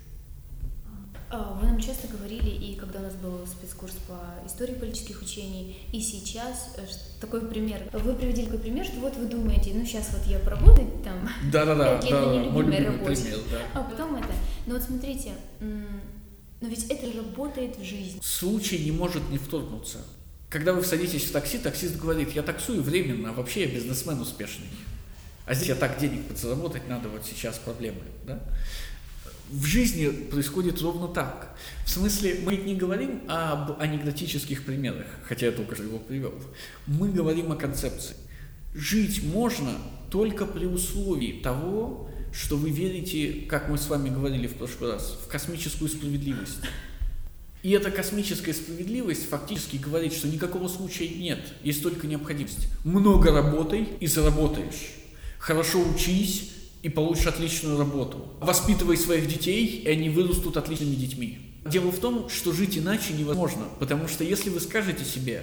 А, 1.31 1.53
вы 1.53 1.69
нам 1.69 1.79
часто 1.79 2.09
говорили, 2.09 2.51
и 2.51 2.75
когда 2.75 2.99
у 2.99 3.03
нас 3.03 3.15
был 3.15 3.47
спецкурс 3.47 3.95
по 4.09 4.45
истории 4.45 4.75
политических 4.75 5.23
учений, 5.23 5.79
и 5.93 6.01
сейчас 6.01 6.75
э, 6.77 6.83
такой 7.21 7.47
пример. 7.47 7.89
Вы 7.93 8.15
приводили 8.15 8.47
такой 8.47 8.59
пример, 8.59 8.85
что 8.85 8.99
вот 8.99 9.15
вы 9.17 9.27
думаете, 9.27 9.71
ну 9.73 9.85
сейчас 9.85 10.11
вот 10.13 10.27
я 10.27 10.41
поработаю 10.41 10.91
там, 11.05 11.29
да-да-да, 11.53 12.01
да, 12.03 12.11
да, 12.11 12.51
мой 12.51 12.65
любимый 12.65 12.99
пример, 12.99 13.39
да. 13.53 13.81
а 13.81 13.85
потом 13.85 14.17
это. 14.17 14.33
Но 14.67 14.75
вот 14.75 14.83
смотрите, 14.83 15.35
но 15.61 16.67
ведь 16.67 16.87
это 16.91 17.17
работает 17.17 17.79
в 17.79 17.85
жизни. 17.85 18.19
Случай 18.21 18.85
не 18.85 18.91
может 18.91 19.23
не 19.31 19.39
вторгнуться. 19.39 19.99
Когда 20.51 20.75
вы 20.75 20.85
садитесь 20.85 21.25
в 21.25 21.33
такси, 21.33 21.59
таксист 21.59 21.97
говорит, 21.97 22.33
я 22.33 22.43
таксую 22.43 22.83
временно, 22.83 23.31
а 23.31 23.33
вообще 23.33 23.63
я 23.63 23.69
бизнесмен 23.69 24.21
успешный. 24.21 24.67
А 25.47 25.55
здесь 25.55 25.69
я 25.69 25.75
так 25.75 25.99
денег 25.99 26.27
подзаработать 26.27 26.87
надо, 26.89 27.09
вот 27.09 27.25
сейчас 27.25 27.59
проблемы. 27.59 28.03
Да? 28.27 28.41
в 29.51 29.65
жизни 29.65 30.09
происходит 30.09 30.81
ровно 30.81 31.09
так. 31.09 31.57
В 31.85 31.91
смысле, 31.91 32.41
мы 32.45 32.57
не 32.57 32.77
говорим 32.77 33.23
об 33.29 33.81
анекдотических 33.81 34.65
примерах, 34.65 35.07
хотя 35.25 35.47
я 35.47 35.53
только 35.53 35.75
что 35.75 35.85
его 35.85 35.99
привел. 35.99 36.35
Мы 36.87 37.11
говорим 37.11 37.51
о 37.51 37.57
концепции. 37.57 38.15
Жить 38.75 39.25
можно 39.25 39.73
только 40.11 40.47
при 40.47 40.67
условии 40.67 41.41
того, 41.43 42.09
что 42.33 42.57
вы 42.57 42.71
верите, 42.71 43.47
как 43.49 43.69
мы 43.69 43.77
с 43.77 43.89
вами 43.89 44.09
говорили 44.09 44.47
в 44.47 44.55
прошлый 44.55 44.93
раз, 44.93 45.19
в 45.25 45.29
космическую 45.29 45.89
справедливость. 45.89 46.59
И 47.63 47.71
эта 47.73 47.91
космическая 47.91 48.55
справедливость 48.55 49.29
фактически 49.29 49.77
говорит, 49.77 50.15
что 50.15 50.29
никакого 50.29 50.69
случая 50.69 51.09
нет, 51.09 51.41
есть 51.63 51.83
только 51.83 52.07
необходимость. 52.07 52.69
Много 52.85 53.33
работай 53.33 53.89
и 54.01 54.07
заработаешь. 54.07 54.93
Хорошо 55.39 55.81
учись 55.81 56.53
и 56.83 56.89
получишь 56.89 57.27
отличную 57.27 57.79
работу. 57.79 58.29
Воспитывай 58.41 58.97
своих 58.97 59.29
детей, 59.29 59.83
и 59.85 59.89
они 59.89 60.09
вырастут 60.09 60.57
отличными 60.57 60.95
детьми. 60.95 61.39
Дело 61.67 61.93
в 61.93 61.99
том, 61.99 62.31
что 62.31 62.53
жить 62.53 62.79
иначе 62.79 63.13
невозможно, 63.13 63.65
потому 63.79 64.09
что 64.09 64.25
если 64.25 64.49
вы 64.49 64.61
скажете 64.61 65.05
себе, 65.05 65.43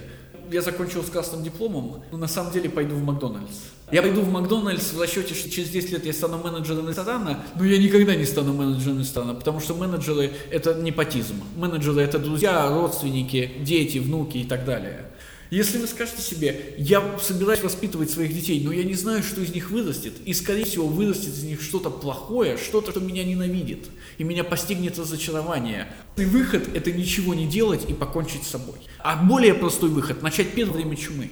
я 0.50 0.62
закончил 0.62 1.04
с 1.04 1.10
красным 1.10 1.44
дипломом, 1.44 2.02
но 2.10 2.18
на 2.18 2.26
самом 2.26 2.52
деле 2.52 2.68
пойду 2.68 2.96
в 2.96 3.02
Макдональдс. 3.04 3.58
Я 3.90 4.02
пойду 4.02 4.20
в 4.20 4.30
Макдональдс 4.30 4.92
в 4.92 5.00
расчете, 5.00 5.34
что 5.34 5.48
через 5.48 5.70
10 5.70 5.92
лет 5.92 6.04
я 6.04 6.12
стану 6.12 6.36
менеджером 6.36 6.88
ресторана, 6.88 7.42
но 7.56 7.64
я 7.64 7.78
никогда 7.78 8.14
не 8.14 8.26
стану 8.26 8.52
менеджером 8.52 8.98
ресторана, 8.98 9.34
потому 9.34 9.60
что 9.60 9.74
менеджеры– 9.74 10.30
это 10.50 10.74
непотизм. 10.74 11.42
Менеджеры– 11.56 12.00
это 12.02 12.18
друзья, 12.18 12.68
родственники, 12.68 13.50
дети, 13.60 13.96
внуки 13.96 14.38
и 14.38 14.44
так 14.44 14.66
далее. 14.66 15.06
Если 15.50 15.78
вы 15.78 15.86
скажете 15.86 16.20
себе, 16.20 16.74
я 16.76 17.18
собираюсь 17.18 17.62
воспитывать 17.62 18.10
своих 18.10 18.34
детей, 18.34 18.62
но 18.62 18.70
я 18.70 18.84
не 18.84 18.92
знаю, 18.92 19.22
что 19.22 19.40
из 19.40 19.54
них 19.54 19.70
вырастет, 19.70 20.12
и, 20.26 20.34
скорее 20.34 20.66
всего, 20.66 20.86
вырастет 20.86 21.32
из 21.32 21.44
них 21.44 21.62
что-то 21.62 21.88
плохое, 21.88 22.58
что-то, 22.58 22.90
что 22.90 23.00
меня 23.00 23.24
ненавидит, 23.24 23.86
и 24.18 24.24
меня 24.24 24.44
постигнет 24.44 24.98
разочарование. 24.98 25.88
И 26.18 26.26
выход– 26.26 26.68
это 26.74 26.92
ничего 26.92 27.32
не 27.32 27.46
делать 27.46 27.88
и 27.88 27.94
покончить 27.94 28.42
с 28.42 28.48
собой. 28.48 28.76
А 28.98 29.16
более 29.16 29.54
простой 29.54 29.88
выход– 29.88 30.20
начать 30.22 30.52
первое 30.52 30.74
время 30.74 30.94
чумы. 30.96 31.30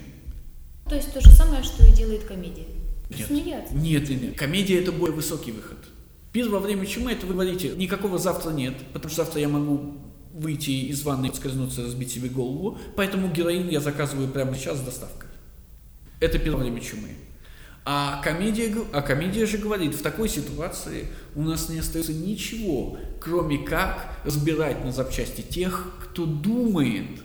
То 0.89 0.95
есть 0.95 1.13
то 1.13 1.21
же 1.21 1.31
самое, 1.33 1.63
что 1.63 1.85
и 1.85 1.93
делает 1.93 2.25
комедия? 2.25 2.67
Нет. 3.11 3.27
Смеяться? 3.27 3.75
Нет, 3.75 4.09
нет. 4.09 4.39
Комедия– 4.39 4.81
это 4.81 4.93
более 4.93 5.17
высокий 5.17 5.53
выход. 5.53 5.79
Пир 6.33 6.49
во 6.49 6.61
время 6.61 6.87
чумы– 6.87 7.13
это 7.13 7.27
вы 7.27 7.35
говорите, 7.35 7.71
никакого 7.77 8.19
завтра 8.19 8.51
нет, 8.51 8.75
потому 8.93 9.13
что 9.13 9.25
завтра 9.25 9.41
я 9.41 9.49
могу 9.49 9.95
выйти 10.33 10.71
из 10.71 11.03
ванны, 11.03 11.33
скользнуться, 11.35 11.83
разбить 11.83 12.13
себе 12.13 12.29
голову, 12.29 12.79
поэтому 12.95 13.29
героин 13.29 13.69
я 13.69 13.81
заказываю 13.81 14.29
прямо 14.29 14.55
сейчас 14.55 14.79
с 14.79 14.83
доставкой. 14.83 15.31
Это 16.21 16.39
первое 16.39 16.65
время 16.65 16.81
чумы. 16.81 17.09
А 17.85 18.21
комедия, 18.23 18.75
а 18.93 19.01
комедия 19.01 19.47
же 19.47 19.59
говорит, 19.59 19.95
в 19.95 20.03
такой 20.03 20.29
ситуации 20.29 21.07
у 21.35 21.43
нас 21.43 21.69
не 21.69 21.79
остается 21.79 22.13
ничего, 22.13 22.99
кроме 23.21 23.59
как 23.59 24.19
разбирать 24.25 24.85
на 24.85 24.93
запчасти 24.93 25.41
тех, 25.41 25.95
кто 26.03 26.27
думает, 26.27 27.23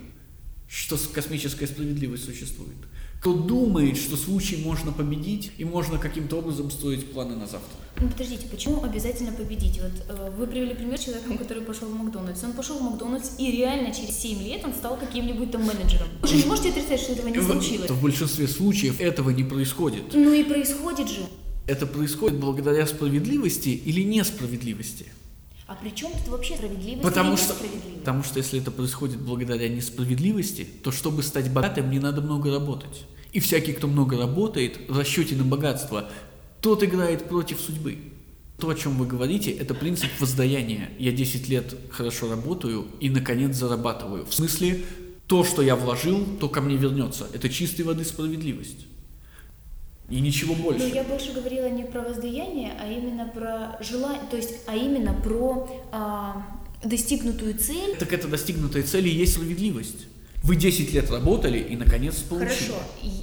что 0.68 0.96
космическая 1.12 1.66
справедливость 1.66 2.24
существует 2.24 2.76
кто 3.22 3.34
думает, 3.34 3.96
что 3.98 4.16
случай 4.16 4.56
можно 4.56 4.90
победить 4.90 5.52
и 5.56 5.64
можно 5.64 5.96
каким-то 5.96 6.38
образом 6.38 6.72
строить 6.72 7.12
планы 7.12 7.36
на 7.36 7.46
завтра. 7.46 7.70
Ну 8.00 8.08
подождите, 8.08 8.48
почему 8.48 8.82
обязательно 8.82 9.30
победить? 9.30 9.80
Вот 9.80 9.92
э, 10.08 10.30
вы 10.36 10.48
привели 10.48 10.74
пример 10.74 10.98
человека, 10.98 11.38
который 11.38 11.62
пошел 11.62 11.86
в 11.86 11.94
Макдональдс. 11.94 12.42
Он 12.42 12.52
пошел 12.52 12.78
в 12.78 12.82
Макдональдс 12.82 13.38
и 13.38 13.52
реально 13.52 13.94
через 13.94 14.18
7 14.18 14.42
лет 14.42 14.64
он 14.64 14.74
стал 14.74 14.98
каким-нибудь 14.98 15.52
там 15.52 15.62
менеджером. 15.62 16.08
Вы 16.20 16.26
же 16.26 16.34
не 16.34 16.46
можете 16.46 16.70
отрицать, 16.70 16.98
что 17.00 17.12
этого 17.12 17.28
не 17.28 17.40
случилось? 17.40 17.88
В 17.88 18.02
большинстве 18.02 18.48
случаев 18.48 19.00
этого 19.00 19.30
не 19.30 19.44
происходит. 19.44 20.02
Ну 20.14 20.32
и 20.32 20.42
происходит 20.42 21.08
же. 21.08 21.20
Это 21.68 21.86
происходит 21.86 22.40
благодаря 22.40 22.84
справедливости 22.88 23.68
или 23.68 24.02
несправедливости? 24.02 25.06
А 25.66 25.74
при 25.74 25.90
чем 25.90 26.10
тут 26.12 26.28
вообще 26.28 26.56
справедливость 26.56 27.02
потому 27.02 27.36
что, 27.36 27.54
потому 27.98 28.22
что 28.22 28.38
если 28.38 28.60
это 28.60 28.70
происходит 28.70 29.20
благодаря 29.20 29.68
несправедливости, 29.68 30.66
то 30.82 30.90
чтобы 30.90 31.22
стать 31.22 31.50
богатым, 31.50 31.90
не 31.90 31.98
надо 31.98 32.20
много 32.20 32.52
работать. 32.52 33.04
И 33.32 33.40
всякий, 33.40 33.72
кто 33.72 33.86
много 33.86 34.18
работает 34.18 34.80
в 34.88 34.98
расчете 34.98 35.36
на 35.36 35.44
богатство, 35.44 36.10
тот 36.60 36.82
играет 36.82 37.28
против 37.28 37.60
судьбы. 37.60 37.98
То, 38.58 38.68
о 38.68 38.74
чем 38.74 38.96
вы 38.96 39.06
говорите, 39.06 39.50
это 39.50 39.74
принцип 39.74 40.10
воздаяния. 40.20 40.90
Я 40.98 41.12
10 41.12 41.48
лет 41.48 41.74
хорошо 41.90 42.30
работаю 42.30 42.86
и, 43.00 43.08
наконец, 43.08 43.56
зарабатываю. 43.56 44.26
В 44.26 44.34
смысле, 44.34 44.84
то, 45.26 45.44
что 45.44 45.62
я 45.62 45.74
вложил, 45.74 46.24
то 46.38 46.48
ко 46.48 46.60
мне 46.60 46.76
вернется. 46.76 47.26
Это 47.32 47.48
чистой 47.48 47.82
воды 47.82 48.04
справедливость. 48.04 48.86
И 50.12 50.20
ничего 50.20 50.54
больше. 50.54 50.86
Но 50.86 50.94
я 50.94 51.04
больше 51.04 51.32
говорила 51.32 51.70
не 51.70 51.84
про 51.84 52.02
воздаяние, 52.02 52.72
а 52.78 52.86
именно 52.86 53.26
про 53.28 53.82
желание, 53.82 54.20
то 54.30 54.36
есть, 54.36 54.56
а 54.66 54.76
именно 54.76 55.14
про 55.14 55.66
а, 55.90 56.46
достигнутую 56.84 57.56
цель. 57.56 57.96
Так 57.98 58.12
это 58.12 58.28
достигнутая 58.28 58.82
цель 58.82 59.08
и 59.08 59.10
есть 59.10 59.32
справедливость. 59.32 60.06
Вы 60.42 60.56
10 60.56 60.92
лет 60.92 61.10
работали 61.10 61.60
и 61.60 61.76
наконец 61.76 62.16
получили. 62.16 62.72
Хорошо, 62.72 62.74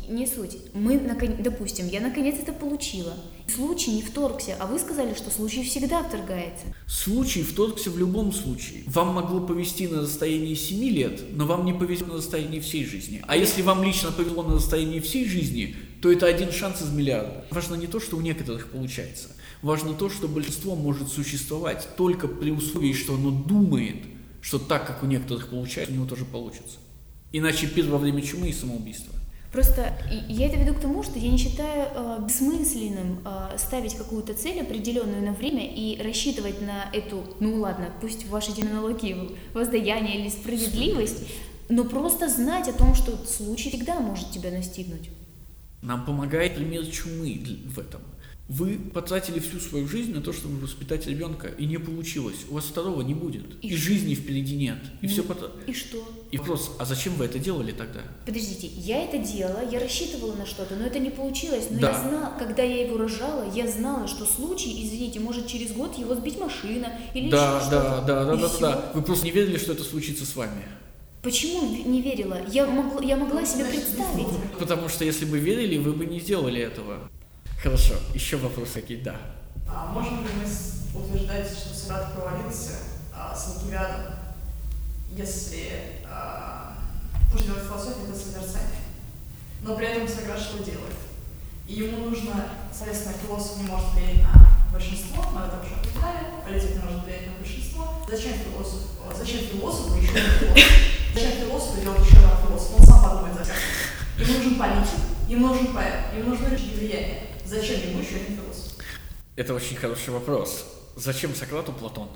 не 0.09 0.25
суть. 0.25 0.57
Мы, 0.73 0.97
допустим, 1.39 1.87
я 1.89 1.99
наконец 1.99 2.39
это 2.41 2.53
получила. 2.53 3.13
Случай 3.53 3.91
не 3.91 4.01
вторгся, 4.01 4.55
а 4.57 4.65
вы 4.65 4.79
сказали, 4.79 5.13
что 5.13 5.29
случай 5.29 5.63
всегда 5.63 6.01
вторгается. 6.01 6.65
Случай 6.87 7.43
вторгся 7.43 7.91
в 7.91 7.99
любом 7.99 8.31
случае. 8.31 8.83
Вам 8.87 9.13
могло 9.13 9.41
повезти 9.41 9.87
на 9.87 10.01
расстоянии 10.01 10.55
7 10.55 10.83
лет, 10.89 11.21
но 11.33 11.45
вам 11.45 11.65
не 11.65 11.73
повезло 11.73 12.07
на 12.07 12.13
расстоянии 12.15 12.61
всей 12.61 12.85
жизни. 12.85 13.21
А 13.27 13.35
если 13.35 13.61
вам 13.61 13.83
лично 13.83 14.11
повезло 14.11 14.41
на 14.41 14.55
расстоянии 14.55 15.01
всей 15.01 15.27
жизни, 15.27 15.75
то 16.01 16.11
это 16.11 16.25
один 16.25 16.51
шанс 16.51 16.81
из 16.81 16.91
миллиарда. 16.91 17.45
Важно 17.51 17.75
не 17.75 17.87
то, 17.87 17.99
что 17.99 18.17
у 18.17 18.21
некоторых 18.21 18.71
получается. 18.71 19.29
Важно 19.61 19.93
то, 19.93 20.09
что 20.09 20.27
большинство 20.27 20.75
может 20.75 21.09
существовать 21.09 21.89
только 21.97 22.27
при 22.27 22.51
условии, 22.51 22.93
что 22.93 23.15
оно 23.15 23.31
думает, 23.31 23.97
что 24.41 24.57
так, 24.57 24.87
как 24.87 25.03
у 25.03 25.05
некоторых 25.05 25.49
получается, 25.49 25.93
у 25.93 25.97
него 25.97 26.05
тоже 26.05 26.25
получится. 26.25 26.77
Иначе 27.31 27.67
пир 27.67 27.87
во 27.87 27.97
время 27.97 28.21
чумы 28.21 28.49
и 28.49 28.53
самоубийство. 28.53 29.13
Просто 29.51 29.97
я 30.29 30.47
это 30.47 30.59
веду 30.59 30.75
к 30.75 30.79
тому, 30.79 31.01
что 31.01 31.17
я 31.17 31.27
не 31.27 31.37
считаю 31.37 31.87
э, 31.91 32.17
бессмысленным 32.23 33.19
э, 33.25 33.57
ставить 33.57 33.95
какую-то 33.95 34.35
цель 34.35 34.61
определенную 34.61 35.23
на 35.23 35.33
время 35.33 35.65
и 35.65 35.99
рассчитывать 36.01 36.61
на 36.61 36.87
эту, 36.93 37.23
ну 37.39 37.55
ладно, 37.55 37.89
пусть 37.99 38.25
в 38.25 38.29
вашей 38.29 38.53
терминологии 38.53 39.31
воздаяние 39.55 40.21
или 40.21 40.29
справедливость, 40.29 41.23
но 41.67 41.83
просто 41.83 42.29
знать 42.29 42.67
о 42.67 42.73
том, 42.73 42.93
что 42.93 43.17
случай 43.25 43.69
всегда 43.69 43.99
может 43.99 44.29
тебя 44.29 44.51
настигнуть. 44.51 45.09
Нам 45.81 46.05
помогает 46.05 46.55
пример 46.55 46.85
чумы 46.85 47.41
в 47.65 47.79
этом. 47.79 48.01
Вы 48.49 48.79
потратили 48.79 49.37
всю 49.37 49.59
свою 49.59 49.87
жизнь 49.87 50.11
на 50.11 50.21
то, 50.21 50.33
чтобы 50.33 50.59
воспитать 50.59 51.05
ребенка, 51.05 51.49
и 51.49 51.67
не 51.67 51.77
получилось. 51.77 52.47
У 52.49 52.55
вас 52.55 52.65
второго 52.65 53.03
не 53.03 53.13
будет. 53.13 53.43
И, 53.61 53.67
и 53.67 53.75
жизни 53.75 54.15
впереди 54.15 54.55
нет. 54.55 54.79
И 55.01 55.05
ну, 55.05 55.09
все 55.09 55.21
потом. 55.21 55.51
И 55.67 55.73
что? 55.73 56.03
И 56.31 56.37
вопрос, 56.39 56.71
а 56.79 56.85
зачем 56.85 57.13
вы 57.13 57.25
это 57.25 57.37
делали 57.37 57.71
тогда? 57.71 57.99
Подождите, 58.25 58.65
я 58.65 59.03
это 59.03 59.19
делала, 59.19 59.69
я 59.69 59.79
рассчитывала 59.79 60.33
на 60.33 60.47
что-то, 60.47 60.75
но 60.75 60.87
это 60.87 60.97
не 60.97 61.11
получилось. 61.11 61.67
Но 61.69 61.79
да. 61.79 61.91
я 61.91 62.01
знала, 62.01 62.33
когда 62.39 62.63
я 62.63 62.87
его 62.87 62.97
рожала, 62.97 63.53
я 63.53 63.67
знала, 63.67 64.07
что 64.07 64.25
случай, 64.25 64.83
извините, 64.83 65.19
может 65.19 65.45
через 65.45 65.71
год 65.73 65.95
его 65.99 66.15
сбить 66.15 66.39
машина 66.39 66.91
или 67.13 67.29
да, 67.29 67.59
еще 67.59 67.69
да, 67.69 67.81
что-то. 67.81 68.07
Да, 68.07 68.25
да, 68.25 68.35
да, 68.35 68.47
да, 68.47 68.59
да. 68.59 68.91
Вы 68.95 69.03
просто 69.03 69.25
не 69.25 69.31
верили, 69.31 69.59
что 69.59 69.73
это 69.73 69.83
случится 69.83 70.25
с 70.25 70.35
вами. 70.35 70.63
Почему 71.21 71.75
не 71.85 72.01
верила? 72.01 72.37
Я 72.47 72.65
могла, 72.65 73.01
я 73.01 73.17
могла 73.17 73.45
себе 73.45 73.65
представить. 73.65 74.27
Потому 74.57 74.87
что 74.87 75.03
если 75.03 75.25
бы 75.25 75.37
верили, 75.37 75.77
вы 75.77 75.91
бы 75.91 76.05
не 76.05 76.19
сделали 76.19 76.61
этого. 76.61 77.09
Хорошо, 77.61 77.95
еще 78.13 78.37
вопрос 78.37 78.69
какие, 78.73 79.01
да. 79.01 79.17
А 79.67 79.91
можем 79.91 80.21
ли 80.23 80.29
мы 80.33 81.01
утверждать, 81.01 81.47
что 81.47 81.73
Сократ 81.73 82.13
провалился 82.13 82.77
а, 83.13 83.35
с 83.35 83.47
Алкивиадом, 83.47 84.13
если 85.11 85.69
а, 86.05 86.77
пожелать 87.33 87.63
философия 87.65 88.05
это 88.07 88.17
созерцание? 88.17 88.79
Но 89.61 89.75
при 89.75 89.87
этом 89.87 90.07
Сократ 90.07 90.39
что 90.39 90.63
делает? 90.63 90.95
И 91.67 91.73
ему 91.73 92.09
нужно, 92.09 92.45
соответственно, 92.73 93.15
философ 93.27 93.57
не 93.57 93.67
может 93.67 93.93
влиять 93.93 94.23
на 94.23 94.49
большинство, 94.71 95.21
мы 95.33 95.41
это 95.41 95.59
уже 95.63 95.75
обсуждали, 95.75 96.27
политик 96.45 96.77
не 96.77 96.81
может 96.81 97.03
влиять 97.03 97.27
на 97.27 97.33
большинство. 97.33 98.05
Зачем 98.09 98.33
философ, 98.33 98.79
зачем 99.17 99.39
философу 99.41 99.95
еще 99.97 100.13
не 100.13 100.19
философ? 100.19 100.98
Зачем 101.13 101.31
философу 101.31 101.81
делать 101.81 102.05
еще 102.05 102.17
раз 102.17 102.39
философ? 102.45 102.79
Он 102.79 102.85
сам 102.85 103.03
подумает 103.03 103.35
за 103.37 103.45
себя. 103.45 103.55
Им 104.19 104.33
нужен 104.33 104.59
политик, 104.59 104.99
им 105.29 105.41
нужен 105.41 105.67
поэт, 105.73 106.13
им 106.17 106.29
нужны 106.29 106.49
рычаги 106.49 106.75
влияния. 106.75 107.21
Зачем 107.45 107.89
ему 107.89 107.99
еще 107.99 108.15
один 108.17 108.35
философ? 108.35 108.73
Это 109.35 109.53
очень 109.53 109.75
хороший 109.75 110.09
вопрос. 110.09 110.65
Зачем 110.95 111.33
Сократу 111.33 111.71
Платон? 111.71 112.09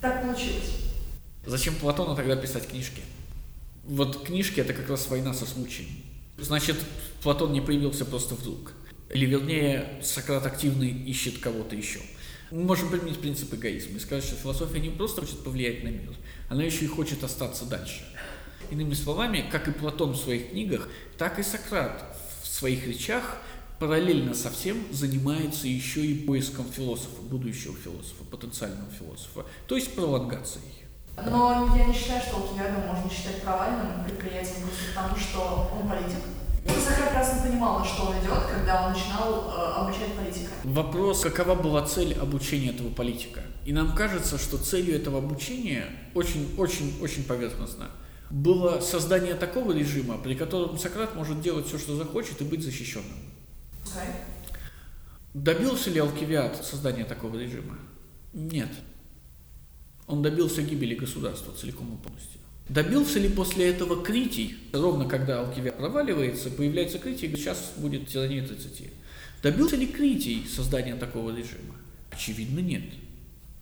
Так 0.00 0.22
получилось. 0.22 0.82
Зачем 1.46 1.74
Платону 1.76 2.14
тогда 2.14 2.36
писать 2.36 2.68
книжки? 2.68 3.00
Вот 3.84 4.24
книжки 4.24 4.60
это 4.60 4.74
как 4.74 4.90
раз 4.90 5.08
война 5.08 5.32
со 5.32 5.46
случаем. 5.46 5.88
Значит, 6.38 6.76
Платон 7.22 7.52
не 7.52 7.60
появился 7.60 8.04
просто 8.04 8.34
вдруг. 8.34 8.72
Или 9.10 9.26
вернее, 9.26 10.00
Сократ 10.02 10.44
активно 10.44 10.84
ищет 10.84 11.38
кого-то 11.38 11.74
еще. 11.74 12.00
Мы 12.50 12.62
можем 12.62 12.90
применить 12.90 13.20
принцип 13.20 13.52
эгоизма 13.54 13.96
и 13.96 13.98
сказать, 13.98 14.22
что 14.22 14.36
философия 14.36 14.78
не 14.78 14.90
просто 14.90 15.22
хочет 15.22 15.42
повлиять 15.42 15.82
на 15.82 15.88
мир, 15.88 16.14
она 16.48 16.62
еще 16.62 16.84
и 16.84 16.88
хочет 16.88 17.24
остаться 17.24 17.64
дальше. 17.64 18.06
Иными 18.70 18.94
словами, 18.94 19.44
как 19.50 19.66
и 19.66 19.72
Платон 19.72 20.12
в 20.12 20.16
своих 20.16 20.50
книгах, 20.50 20.88
так 21.18 21.40
и 21.40 21.42
Сократ 21.42 22.16
в 22.42 22.46
своих 22.46 22.86
речах 22.86 23.38
параллельно 23.80 24.32
со 24.32 24.50
всем 24.50 24.76
занимается 24.92 25.66
еще 25.66 26.06
и 26.06 26.24
поиском 26.24 26.66
философа, 26.70 27.20
будущего 27.22 27.76
философа, 27.76 28.24
потенциального 28.30 28.90
философа, 28.90 29.44
то 29.66 29.74
есть 29.74 29.94
пролонгацией. 29.94 30.86
Но 31.16 31.74
я 31.76 31.86
не 31.86 31.94
считаю, 31.94 32.22
что 32.22 32.36
Алкивиада 32.36 32.86
можно 32.86 33.10
считать 33.10 33.42
провальным 33.42 34.04
предприятием 34.04 34.68
потому, 34.94 35.16
что 35.16 35.70
он 35.80 35.88
политик. 35.88 36.20
Сократ 36.68 37.08
прекрасно 37.08 37.42
понимал, 37.48 37.78
на 37.78 37.84
что 37.84 38.06
он 38.06 38.18
идет, 38.18 38.42
когда 38.52 38.86
он 38.86 38.92
начинал 38.92 39.50
э, 39.50 39.80
обучать 39.80 40.14
политика. 40.14 40.50
Вопрос, 40.64 41.20
какова 41.20 41.54
была 41.54 41.86
цель 41.86 42.14
обучения 42.14 42.70
этого 42.70 42.90
политика? 42.90 43.42
И 43.64 43.72
нам 43.72 43.94
кажется, 43.94 44.38
что 44.38 44.58
целью 44.58 44.96
этого 44.96 45.18
обучения 45.18 45.86
очень-очень-очень 46.14 47.24
поверхностно 47.24 47.88
было 48.30 48.80
создание 48.80 49.34
такого 49.34 49.72
режима, 49.72 50.18
при 50.18 50.34
котором 50.34 50.78
Сократ 50.78 51.14
может 51.14 51.40
делать 51.40 51.66
все, 51.66 51.78
что 51.78 51.96
захочет, 51.96 52.40
и 52.40 52.44
быть 52.44 52.62
защищенным. 52.62 53.18
Добился 55.32 55.90
ли 55.90 56.00
Алкивиад 56.00 56.64
создания 56.64 57.04
такого 57.04 57.38
режима? 57.38 57.78
Нет. 58.32 58.70
Он 60.06 60.22
добился 60.22 60.62
гибели 60.62 60.94
государства 60.94 61.52
целиком 61.52 61.94
и 61.94 62.02
полностью. 62.02 62.40
Добился 62.68 63.20
ли 63.20 63.28
после 63.28 63.70
этого 63.70 64.02
Критий? 64.02 64.58
Ровно 64.72 65.06
когда 65.06 65.40
Алкивиад 65.40 65.78
проваливается, 65.78 66.50
появляется 66.50 66.98
Критий, 66.98 67.28
и 67.28 67.36
сейчас 67.36 67.74
будет 67.76 68.08
тирания 68.08 68.44
30. 68.44 68.90
Добился 69.42 69.76
ли 69.76 69.86
Критий 69.86 70.44
создания 70.48 70.96
такого 70.96 71.30
режима? 71.30 71.76
Очевидно, 72.10 72.58
нет. 72.58 72.82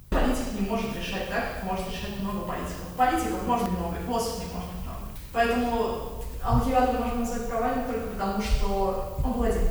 Политик 0.09 0.59
не 0.59 0.67
может 0.67 0.97
решать 0.97 1.29
так, 1.29 1.55
как 1.55 1.64
может 1.64 1.87
решать 1.88 2.19
много 2.21 2.47
политиков. 2.47 2.87
Политиков 2.97 3.47
может 3.47 3.69
много, 3.69 3.97
философов 4.07 4.38
не 4.38 4.55
может 4.55 4.71
много. 4.83 4.99
Поэтому 5.33 6.25
Алкивиада 6.43 6.99
можно 6.99 7.21
назвать 7.21 7.49
провальным 7.49 7.87
только 7.87 8.07
потому, 8.07 8.43
что 8.43 9.19
он 9.23 9.33
был 9.35 9.43
один. 9.43 9.62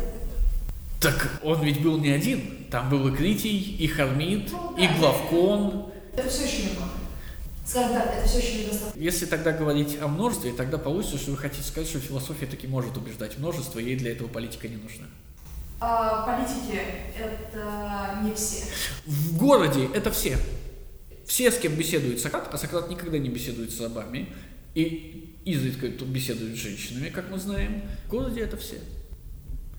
Так 0.99 1.39
он 1.41 1.63
ведь 1.63 1.81
был 1.81 1.97
не 1.97 2.09
один. 2.09 2.67
Там 2.69 2.89
был 2.89 3.07
и 3.07 3.15
Критий, 3.15 3.57
и 3.57 3.87
Хармит, 3.87 4.51
ну, 4.51 4.75
да, 4.77 4.83
и 4.83 4.97
Главкон. 4.99 5.91
Это 6.15 6.29
все 6.29 6.45
еще 6.45 6.69
немного. 6.69 6.91
Скажем 7.65 7.93
так, 7.93 8.13
это 8.13 8.27
все 8.27 8.39
еще 8.39 8.63
недостаточно. 8.63 8.99
Если 8.99 9.25
тогда 9.25 9.51
говорить 9.53 9.97
о 10.01 10.07
множестве, 10.07 10.51
тогда 10.51 10.77
получится, 10.77 11.17
что 11.17 11.31
вы 11.31 11.37
хотите 11.37 11.63
сказать, 11.63 11.89
что 11.89 11.99
философия 11.99 12.45
таки 12.45 12.67
может 12.67 12.97
убеждать 12.97 13.37
множество, 13.37 13.79
и 13.79 13.85
ей 13.85 13.95
для 13.95 14.11
этого 14.11 14.27
политика 14.27 14.67
не 14.67 14.75
нужна. 14.75 15.05
А, 15.79 16.25
политики– 16.25 16.79
это 17.17 18.19
не 18.23 18.33
все. 18.33 18.65
В 19.05 19.37
городе 19.37 19.89
это 19.93 20.11
все. 20.11 20.37
Все, 21.25 21.51
с 21.51 21.57
кем 21.57 21.75
беседует 21.75 22.19
Сократ, 22.19 22.49
а 22.53 22.57
Сократ 22.57 22.89
никогда 22.89 23.17
не 23.17 23.29
беседует 23.29 23.71
с 23.71 23.79
рабами, 23.79 24.29
и 24.75 25.37
изредка 25.45 25.87
беседует 25.87 26.55
с 26.55 26.59
женщинами, 26.59 27.09
как 27.09 27.29
мы 27.29 27.37
знаем. 27.37 27.83
В 28.07 28.09
городе 28.09 28.41
это 28.41 28.57
все. 28.57 28.75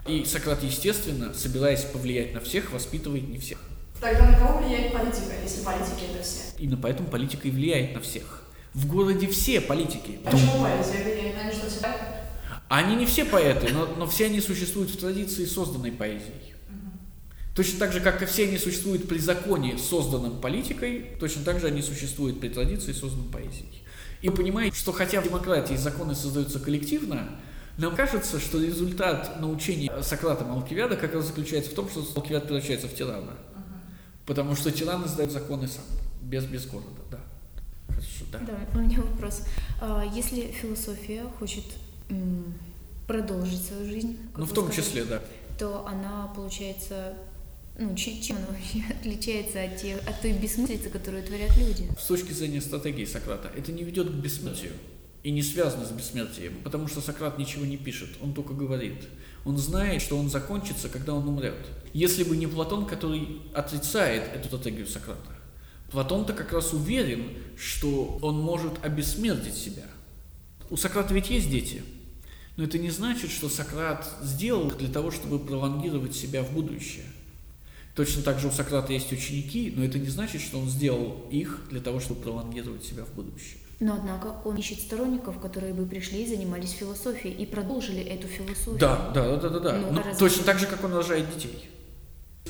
И 0.07 0.25
Сократ, 0.25 0.63
естественно, 0.63 1.33
собираясь 1.35 1.85
повлиять 1.85 2.35
на 2.35 2.41
всех, 2.41 2.73
воспитывает 2.73 3.29
не 3.29 3.39
всех. 3.39 3.59
Тогда 4.05 4.27
на 4.27 4.37
кого 4.37 4.59
влияет 4.59 4.93
политика, 4.93 5.33
если 5.43 5.65
политики 5.65 6.05
это 6.13 6.23
все? 6.23 6.43
Именно 6.59 6.77
поэтому 6.77 7.09
политика 7.09 7.49
и 7.49 7.51
влияет 7.51 7.95
на 7.95 8.03
всех. 8.03 8.43
В 8.75 8.87
городе 8.87 9.27
все 9.29 9.63
политики. 9.63 10.19
Почему 10.23 10.63
поэзия 10.63 11.05
влияет? 11.05 11.39
Они 11.39 11.53
что, 11.53 11.71
все 11.71 11.81
поэты? 11.81 12.05
Они 12.69 12.97
не 12.97 13.07
все 13.07 13.25
поэты, 13.25 13.73
но, 13.73 13.87
но 13.87 14.07
все 14.07 14.27
они 14.27 14.43
существуют 14.43 14.91
в 14.91 14.99
традиции, 14.99 15.47
созданной 15.47 15.91
поэзией. 15.91 16.55
Точно 17.57 17.79
так 17.79 17.95
же, 17.95 18.01
как 18.01 18.21
и 18.21 18.27
все 18.27 18.47
они 18.47 18.59
существуют 18.59 19.09
при 19.09 19.17
законе, 19.17 19.79
созданном 19.79 20.39
политикой, 20.39 21.17
точно 21.19 21.43
так 21.43 21.61
же 21.61 21.69
они 21.69 21.81
существуют 21.81 22.41
при 22.41 22.51
традиции, 22.51 22.93
созданной 22.93 23.33
поэзией. 23.33 23.85
И 24.21 24.29
понимаете, 24.29 24.77
что 24.77 24.93
хотя 24.93 25.23
в 25.23 25.25
демократии 25.25 25.77
законы 25.77 26.15
создаются 26.15 26.59
коллективно, 26.59 27.41
нам 27.79 27.97
кажется, 27.97 28.39
что 28.39 28.61
результат 28.61 29.41
научения 29.41 29.91
Сократом 30.03 30.53
Алкивиада 30.53 30.97
как 30.97 31.15
раз 31.15 31.29
заключается 31.29 31.71
в 31.71 31.75
том, 31.75 31.89
что 31.89 32.07
Алкивиад 32.17 32.45
превращается 32.45 32.87
в 32.87 32.95
тирана. 32.95 33.33
Потому 34.27 34.57
что 34.57 34.71
тиран 34.71 35.05
издает 35.07 35.31
законы 35.31 35.69
сам, 35.69 35.85
без, 36.23 36.45
без 36.45 36.67
города, 36.67 36.89
да. 37.11 37.21
Хорошо, 37.89 38.25
да. 38.33 38.39
Да, 38.41 38.79
у 38.79 38.83
меня 38.83 39.01
вопрос. 39.01 39.43
А, 39.81 40.05
если 40.15 40.51
философия 40.51 41.25
хочет 41.39 41.65
продолжить 43.07 43.63
свою 43.67 43.85
жизнь, 43.87 44.17
Ну, 44.37 44.45
в 44.47 44.53
том 44.53 44.71
сказали, 44.73 44.87
числе, 44.87 45.05
да. 45.05 45.23
то 45.59 45.87
она 45.87 46.33
получается, 46.35 47.15
ну, 47.79 47.95
чем, 47.95 48.37
она 48.37 48.47
вообще 48.47 48.83
отличается 49.01 49.63
от, 49.63 49.77
тех, 49.77 49.99
от 50.09 50.21
той 50.23 50.33
бессмыслицы, 50.33 50.89
которую 50.89 51.23
творят 51.23 51.55
люди? 51.59 51.87
С 51.99 52.07
точки 52.07 52.33
зрения 52.33 52.61
стратегии 52.63 53.05
Сократа, 53.05 53.51
это 53.55 53.73
не 53.73 53.85
ведет 53.85 54.09
к 54.11 54.15
бессмертию 54.15 54.73
и 55.25 55.31
не 55.31 55.43
связано 55.43 55.87
с 55.87 55.91
бессмертием, 55.91 56.55
потому 56.63 56.87
что 56.87 57.01
Сократ 57.01 57.39
ничего 57.39 57.65
не 57.65 57.79
пишет, 57.79 58.11
он 58.21 58.35
только 58.35 58.53
говорит. 58.53 59.09
Он 59.45 59.57
знает, 59.57 60.03
что 60.03 60.19
он 60.19 60.29
закончится, 60.29 60.89
когда 60.91 61.15
он 61.15 61.27
умрет. 61.27 61.67
Если 61.95 62.25
бы 62.25 62.37
не 62.37 62.47
Платон, 62.47 62.87
который 62.87 63.41
отрицает 63.55 64.29
эту 64.35 64.49
стратегию 64.49 64.87
Сократа, 64.87 65.33
Платон-то 65.91 66.35
как 66.35 66.53
раз 66.53 66.73
уверен, 66.75 67.31
что 67.57 68.19
он 68.21 68.39
может 68.39 68.85
обессмертить 68.85 69.55
себя. 69.55 69.85
У 70.69 70.77
Сократа 70.77 71.15
ведь 71.15 71.31
есть 71.31 71.51
дети, 71.51 71.83
но 72.57 72.65
это 72.65 72.79
не 72.79 72.91
значит, 72.91 73.31
что 73.31 73.49
Сократ 73.49 74.07
сделал 74.23 74.69
их 74.69 74.77
для 74.77 74.89
того, 74.89 75.11
чтобы 75.11 75.39
пролонгировать 75.39 76.15
себя 76.15 76.43
в 76.43 76.53
будущее. 76.53 77.07
Точно 77.95 78.23
так 78.23 78.41
же 78.41 78.49
у 78.49 78.51
Сократа 78.51 78.93
есть 78.93 79.11
ученики, 79.13 79.73
но 79.75 79.85
это 79.85 79.99
не 79.99 80.09
значит, 80.09 80.43
что 80.43 80.59
он 80.59 80.69
сделал 80.69 81.27
их 81.31 81.63
для 81.71 81.81
того, 81.81 82.01
чтобы 82.01 82.21
пролонгировать 82.21 82.85
себя 82.85 83.05
в 83.05 83.15
будущее. 83.15 83.64
Но, 83.81 83.95
однако, 83.95 84.37
он 84.45 84.57
ищет 84.57 84.81
сторонников, 84.81 85.41
которые 85.41 85.75
бы 85.75 85.85
пришли 85.87 86.23
и 86.23 86.27
занимались 86.27 86.71
философией, 86.71 87.35
и 87.35 87.47
продолжили 87.47 88.03
эту 88.03 88.29
философию. 88.29 88.79
Да, 88.79 89.11
да, 89.15 89.37
да, 89.37 89.49
да, 89.49 89.59
да. 89.59 89.73
Ну, 89.79 89.99
разве- 89.99 90.15
точно 90.19 90.45
так 90.45 90.59
же, 90.59 90.67
как 90.67 90.85
он 90.85 90.95
рожает 90.95 91.27
детей. 91.35 91.69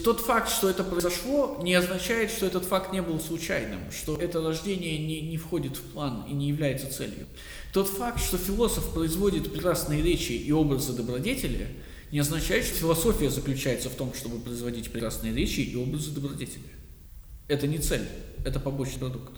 Тот 0.03 0.21
факт, 0.21 0.51
что 0.51 0.69
это 0.69 0.83
произошло, 0.83 1.59
не 1.63 1.73
означает, 1.75 2.31
что 2.31 2.47
этот 2.47 2.65
факт 2.65 2.93
не 2.93 3.01
был 3.01 3.21
случайным, 3.21 3.79
что 3.93 4.17
это 4.17 4.43
рождение 4.43 4.99
не, 4.99 5.21
не 5.21 5.37
входит 5.37 5.77
в 5.77 5.83
план 5.83 6.25
и 6.29 6.33
не 6.35 6.49
является 6.49 6.93
целью. 6.93 7.27
Тот 7.73 7.89
факт, 7.89 8.21
что 8.21 8.37
философ 8.37 8.93
производит 8.93 9.53
прекрасные 9.53 10.03
речи 10.03 10.33
и 10.33 10.51
образы 10.51 10.93
добродетели, 10.93 11.69
не 12.11 12.19
означает, 12.19 12.65
что 12.65 12.77
философия 12.77 13.31
заключается 13.31 13.89
в 13.89 13.95
том, 13.95 14.13
чтобы 14.15 14.41
производить 14.41 14.91
прекрасные 14.91 15.33
речи 15.33 15.61
и 15.61 15.77
образы 15.77 16.11
добродетели. 16.11 16.67
Это 17.49 17.67
не 17.67 17.79
цель, 17.79 18.07
это 18.45 18.59
побочный 18.59 18.99
продукт. 18.99 19.33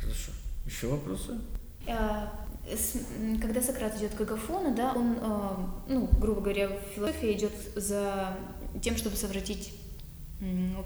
Хорошо. 0.00 0.32
Еще 0.66 0.86
вопросы? 0.88 1.38
М, 1.86 3.40
Когда 3.40 3.60
Сократ 3.60 3.96
идет 3.98 4.14
к 4.14 4.20
Агафону, 4.20 4.74
да, 4.74 4.92
он, 4.94 5.16
а, 5.20 5.68
ну, 5.88 6.08
грубо 6.20 6.40
говоря, 6.40 6.70
философия 6.94 7.32
идет 7.32 7.52
за 7.74 8.36
тем, 8.82 8.96
чтобы 8.96 9.16
совратить 9.16 9.74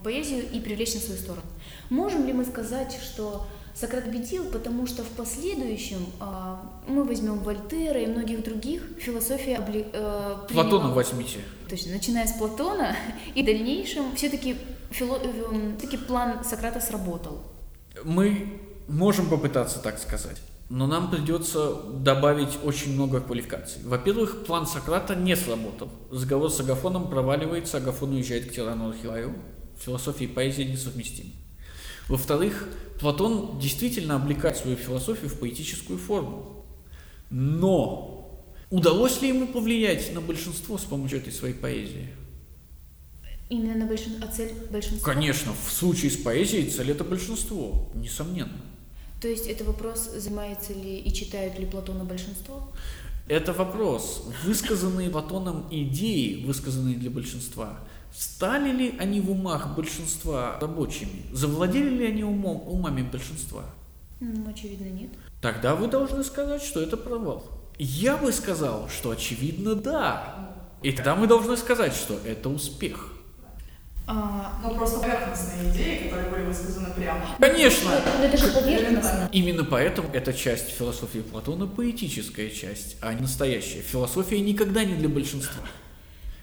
поэзию 0.05 0.45
и 0.53 0.61
привлечь 0.61 0.95
на 0.95 1.01
свою 1.01 1.19
сторону. 1.19 1.43
Можем 1.91 2.27
ли 2.27 2.33
мы 2.33 2.45
сказать, 2.45 2.99
что 3.03 3.47
Сократ 3.75 4.05
победил, 4.05 4.45
потому 4.51 4.87
что 4.87 5.03
в 5.03 5.09
последующем 5.11 5.99
а, 6.21 6.63
мы 6.89 7.05
возьмем 7.05 7.39
Вольтера 7.41 8.01
и 8.01 8.07
многих 8.07 8.43
других, 8.43 8.83
философия 8.99 9.57
обли- 9.57 9.89
э, 9.93 10.47
Платона 10.53 10.93
возьмите. 10.95 11.41
Точно, 11.69 11.93
начиная 11.93 12.27
с 12.27 12.33
Платона 12.33 12.97
и 13.35 13.43
в 13.43 13.47
дальнейшем 13.47 14.15
все-таки 14.17 14.57
все-таки 14.91 15.97
план 15.99 16.43
Сократа 16.45 16.81
сработал. 16.81 17.43
Мы 18.05 18.61
можем 18.89 19.29
попытаться 19.29 19.79
так 19.79 19.99
сказать, 19.99 20.41
но 20.69 20.87
нам 20.87 21.11
придется 21.11 21.75
добавить 21.75 22.59
очень 22.65 22.93
много 22.95 23.21
квалификаций. 23.21 23.83
Во-первых, 23.85 24.45
план 24.45 24.67
Сократа 24.67 25.15
не 25.15 25.37
сработал. 25.37 25.89
Разговор 26.11 26.51
с 26.51 26.59
Агафоном 26.59 27.09
проваливается, 27.09 27.77
Агафон 27.77 28.15
уезжает 28.15 28.51
к 28.51 28.53
тирану 28.53 28.91
Архилаю. 28.91 29.35
Философия 29.79 30.25
и 30.25 30.29
поэзия 30.29 30.65
несовместимы. 30.65 31.31
Во-вторых, 32.09 32.69
Платон 33.01 33.59
действительно 33.59 34.17
облекает 34.17 34.57
свою 34.57 34.77
философию 34.77 35.29
в 35.29 35.39
поэтическую 35.39 35.99
форму. 35.99 36.65
Но 37.31 38.45
удалось 38.71 39.21
ли 39.21 39.29
ему 39.29 39.49
повлиять 39.49 40.13
на 40.15 40.21
большинство 40.21 40.79
с 40.79 40.85
помощью 40.85 41.19
этой 41.19 41.33
своей 41.33 41.55
поэзии? 41.55 42.09
Именно 43.49 43.77
на 43.77 43.87
большин... 43.87 44.15
а 44.23 44.27
цель 44.29 44.53
большинства? 44.71 45.13
Конечно, 45.13 45.53
в 45.53 45.73
случае 45.73 46.11
с 46.11 46.17
поэзией 46.17 46.69
цель 46.71 46.91
это 46.91 47.05
большинство, 47.05 47.91
несомненно. 47.95 48.61
То 49.27 49.31
есть 49.31 49.49
это 49.49 49.65
вопрос, 49.65 50.09
занимается 50.15 50.73
ли 50.73 50.99
и 50.99 51.13
читают 51.13 51.59
ли 51.59 51.67
Платона 51.67 52.05
большинство? 52.05 52.69
Это 53.27 53.53
вопрос. 53.53 54.23
Высказанные 54.45 55.11
Платоном 55.11 55.67
идеи, 55.69 56.45
высказанные 56.45 56.95
для 56.95 57.11
большинства, 57.11 57.81
стали 58.15 58.71
ли 58.71 58.95
они 59.01 59.21
в 59.21 59.33
умах 59.33 59.75
большинства 59.75 60.61
рабочими? 60.61 61.25
Завладели 61.33 61.89
ли 61.89 62.07
они 62.07 62.23
умом, 62.23 62.69
умами 62.69 63.03
большинства? 63.03 63.65
Ну, 64.21 64.49
очевидно, 64.49 64.85
нет. 64.85 65.11
Тогда 65.43 65.75
вы 65.75 65.89
должны 65.89 66.23
сказать, 66.23 66.63
что 66.63 66.81
это 66.81 66.97
провал. 66.97 67.43
Я 67.81 68.17
бы 68.17 68.31
сказал, 68.31 68.89
что 68.89 69.11
очевидно 69.11 69.75
да. 69.75 70.55
И 70.85 70.93
тогда 70.93 71.17
мы 71.17 71.27
должны 71.27 71.57
сказать, 71.57 71.95
что 71.95 72.17
это 72.25 72.49
успех. 72.49 73.16
А, 74.09 74.61
Ну, 74.63 74.75
просто 74.77 75.01
поверхностные 75.01 75.71
идеи, 75.73 76.05
которые 76.05 76.31
были 76.31 76.43
высказаны 76.43 76.91
прямо. 76.95 77.27
Конечно! 77.41 77.91
ну, 78.19 78.25
это 78.25 78.37
же 78.37 78.53
поверхностно. 78.53 79.29
Именно 79.33 79.65
поэтому 79.65 80.09
эта 80.13 80.33
часть 80.33 80.71
философии 80.71 81.19
Платона 81.21 81.67
поэтическая 81.67 82.51
часть, 82.51 82.97
а 83.01 83.13
не 83.15 83.23
настоящая. 83.23 83.81
Философия 83.81 84.41
никогда 84.41 84.85
не 84.85 84.95
для 84.95 85.09
большинства. 85.09 85.61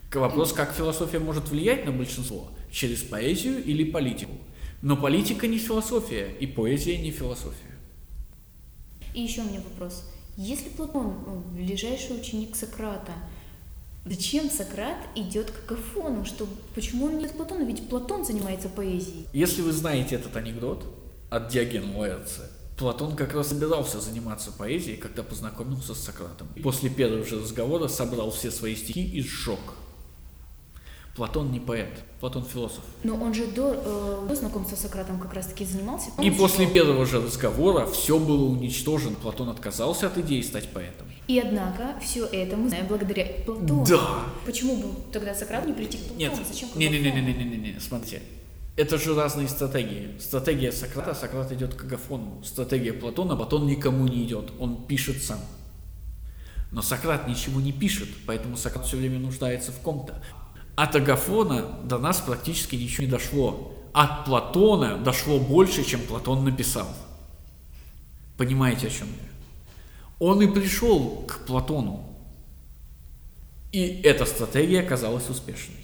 К- 0.10 0.18
Вопрос, 0.18 0.52
как 0.52 0.74
философия 0.74 1.20
может 1.20 1.50
влиять 1.50 1.86
на 1.86 1.92
большинство? 1.92 2.50
Через 2.72 3.02
поэзию 3.04 3.64
или 3.64 3.84
политику? 3.90 4.34
Но 4.82 4.98
политика 4.98 5.48
не 5.48 5.58
философия, 5.58 6.30
и 6.40 6.46
поэзия 6.46 6.98
не 6.98 7.12
философия. 7.12 7.72
И 9.14 9.22
еще 9.22 9.42
у 9.42 9.46
меня 9.46 9.62
вопрос. 9.62 10.04
Если 10.36 10.68
Платон 10.70 11.24
ну, 11.26 11.44
ближайший 11.56 12.18
ученик 12.20 12.56
Сократа, 12.58 13.14
зачем 14.06 14.50
Сократ 14.50 14.98
идет 15.16 15.52
к 15.52 15.72
Агафону? 15.72 16.26
Что, 16.26 16.48
почему 16.76 17.06
он 17.06 17.18
не 17.18 17.28
к 17.28 17.34
Платону? 17.34 17.66
Ведь 17.66 17.88
Платон 17.90 18.26
занимается 18.26 18.70
поэзией. 18.70 19.28
Если 19.34 19.62
вы 19.62 19.72
знаете 19.72 20.16
этот 20.16 20.36
анекдот 20.36 20.86
от 21.30 21.50
Диогена 21.50 21.98
Лаэрция, 21.98 22.50
Платон 22.78 23.16
как 23.16 23.34
раз 23.34 23.50
собирался 23.50 24.00
заниматься 24.00 24.52
поэзией, 24.52 24.98
когда 24.98 25.24
познакомился 25.24 25.94
с 25.94 26.00
Сократом. 26.00 26.48
После 26.64 26.90
первого 26.90 27.24
же 27.24 27.40
разговора 27.40 27.88
собрал 27.88 28.32
все 28.32 28.52
свои 28.52 28.76
стихи 28.76 29.04
и 29.04 29.22
сжег. 29.22 29.60
Платон 31.16 31.52
не 31.52 31.60
поэт, 31.60 32.04
Платон 32.20 32.44
философ. 32.44 32.84
Но 33.04 33.16
он 33.16 33.36
же 33.36 33.46
до, 33.46 33.74
э, 33.76 34.28
до 34.28 34.36
знакомства 34.36 34.76
с 34.76 34.80
Сократом 34.80 35.20
как 35.20 35.36
раз-таки 35.36 35.64
занимался. 35.64 36.10
И 36.20 36.32
после 36.32 36.66
сжег. 36.66 36.74
первого 36.74 37.06
же 37.06 37.22
разговора 37.22 37.86
все 37.86 38.18
было 38.18 38.46
уничтожено. 38.46 39.16
Платон 39.16 39.50
отказался 39.50 40.08
от 40.08 40.18
идеи 40.18 40.42
стать 40.42 40.70
поэтом. 40.70 41.06
И 41.28 41.38
однако 41.38 42.00
все 42.02 42.26
это 42.26 42.58
мы 42.58 42.68
знаем 42.68 42.88
благодаря 42.88 43.28
Платону. 43.46 43.86
Да. 43.88 44.24
Почему 44.44 44.78
бы 44.78 44.88
тогда 45.12 45.36
Сократ 45.36 45.68
не 45.68 45.74
прийти 45.74 46.00
к 46.00 46.02
Платону? 46.02 46.20
Нет, 46.20 46.34
Зачем 46.52 46.70
к 46.70 46.76
не, 46.78 46.90
не, 46.90 47.00
не, 47.00 47.12
не, 47.12 47.22
не, 47.22 47.34
не, 47.34 47.44
не, 47.46 47.58
не, 47.74 47.80
смотрите. 47.80 48.24
Это 48.76 48.98
же 48.98 49.14
разные 49.14 49.48
стратегии. 49.48 50.18
Стратегия 50.20 50.72
Сократа, 50.72 51.14
Сократ 51.14 51.52
идет 51.52 51.76
к 51.76 51.84
Агафону. 51.84 52.44
Стратегия 52.44 52.92
Платона, 52.92 53.36
Платон 53.36 53.68
никому 53.68 54.08
не 54.08 54.24
идет, 54.24 54.52
он 54.60 54.88
пишет 54.88 55.22
сам. 55.22 55.40
Но 56.72 56.82
Сократ 56.82 57.28
ничего 57.28 57.62
не 57.62 57.72
пишет, 57.72 58.10
поэтому 58.26 58.58
Сократ 58.58 58.88
все 58.88 58.98
время 58.98 59.20
нуждается 59.20 59.72
в 59.72 59.80
ком-то. 59.80 60.24
От 60.76 60.96
Агафона 60.96 61.62
до 61.84 62.00
нас 62.00 62.20
практически 62.20 62.76
ничего 62.76 63.04
не 63.06 63.12
дошло. 63.12 63.74
От 63.94 64.26
Платона 64.26 64.98
дошло 64.98 65.40
больше, 65.40 65.84
чем 65.84 66.02
Платон 66.02 66.44
написал. 66.44 66.88
Понимаете, 68.38 68.88
о 68.88 68.90
чем 68.90 69.08
я? 69.08 69.30
Он 70.20 70.42
и 70.42 70.48
пришел 70.48 71.26
к 71.28 71.46
Платону. 71.46 72.10
И 73.72 74.02
эта 74.04 74.26
стратегия 74.26 74.82
оказалась 74.82 75.30
успешной. 75.30 75.78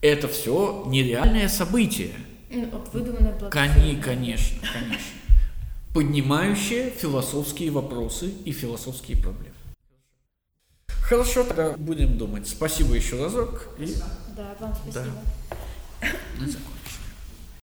Это 0.00 0.28
все 0.28 0.84
нереальное 0.86 1.48
событие. 1.48 2.12
Выдуманная. 2.92 3.32
Кони, 3.50 4.00
конечно, 4.00 4.58
конечно. 4.72 5.14
Поднимающее 5.94 6.90
философские 6.90 7.70
вопросы 7.70 8.30
и 8.44 8.52
философские 8.52 9.16
проблемы. 9.16 9.54
Хорошо, 11.08 11.42
тогда 11.42 11.70
будем 11.78 12.18
думать. 12.18 12.46
Спасибо 12.46 12.94
еще 12.94 13.22
разок. 13.22 13.68
И 13.78 13.94
Да, 14.36 14.54
вам 14.60 14.74
спасибо. 14.74 15.06
закончим. 16.38 16.77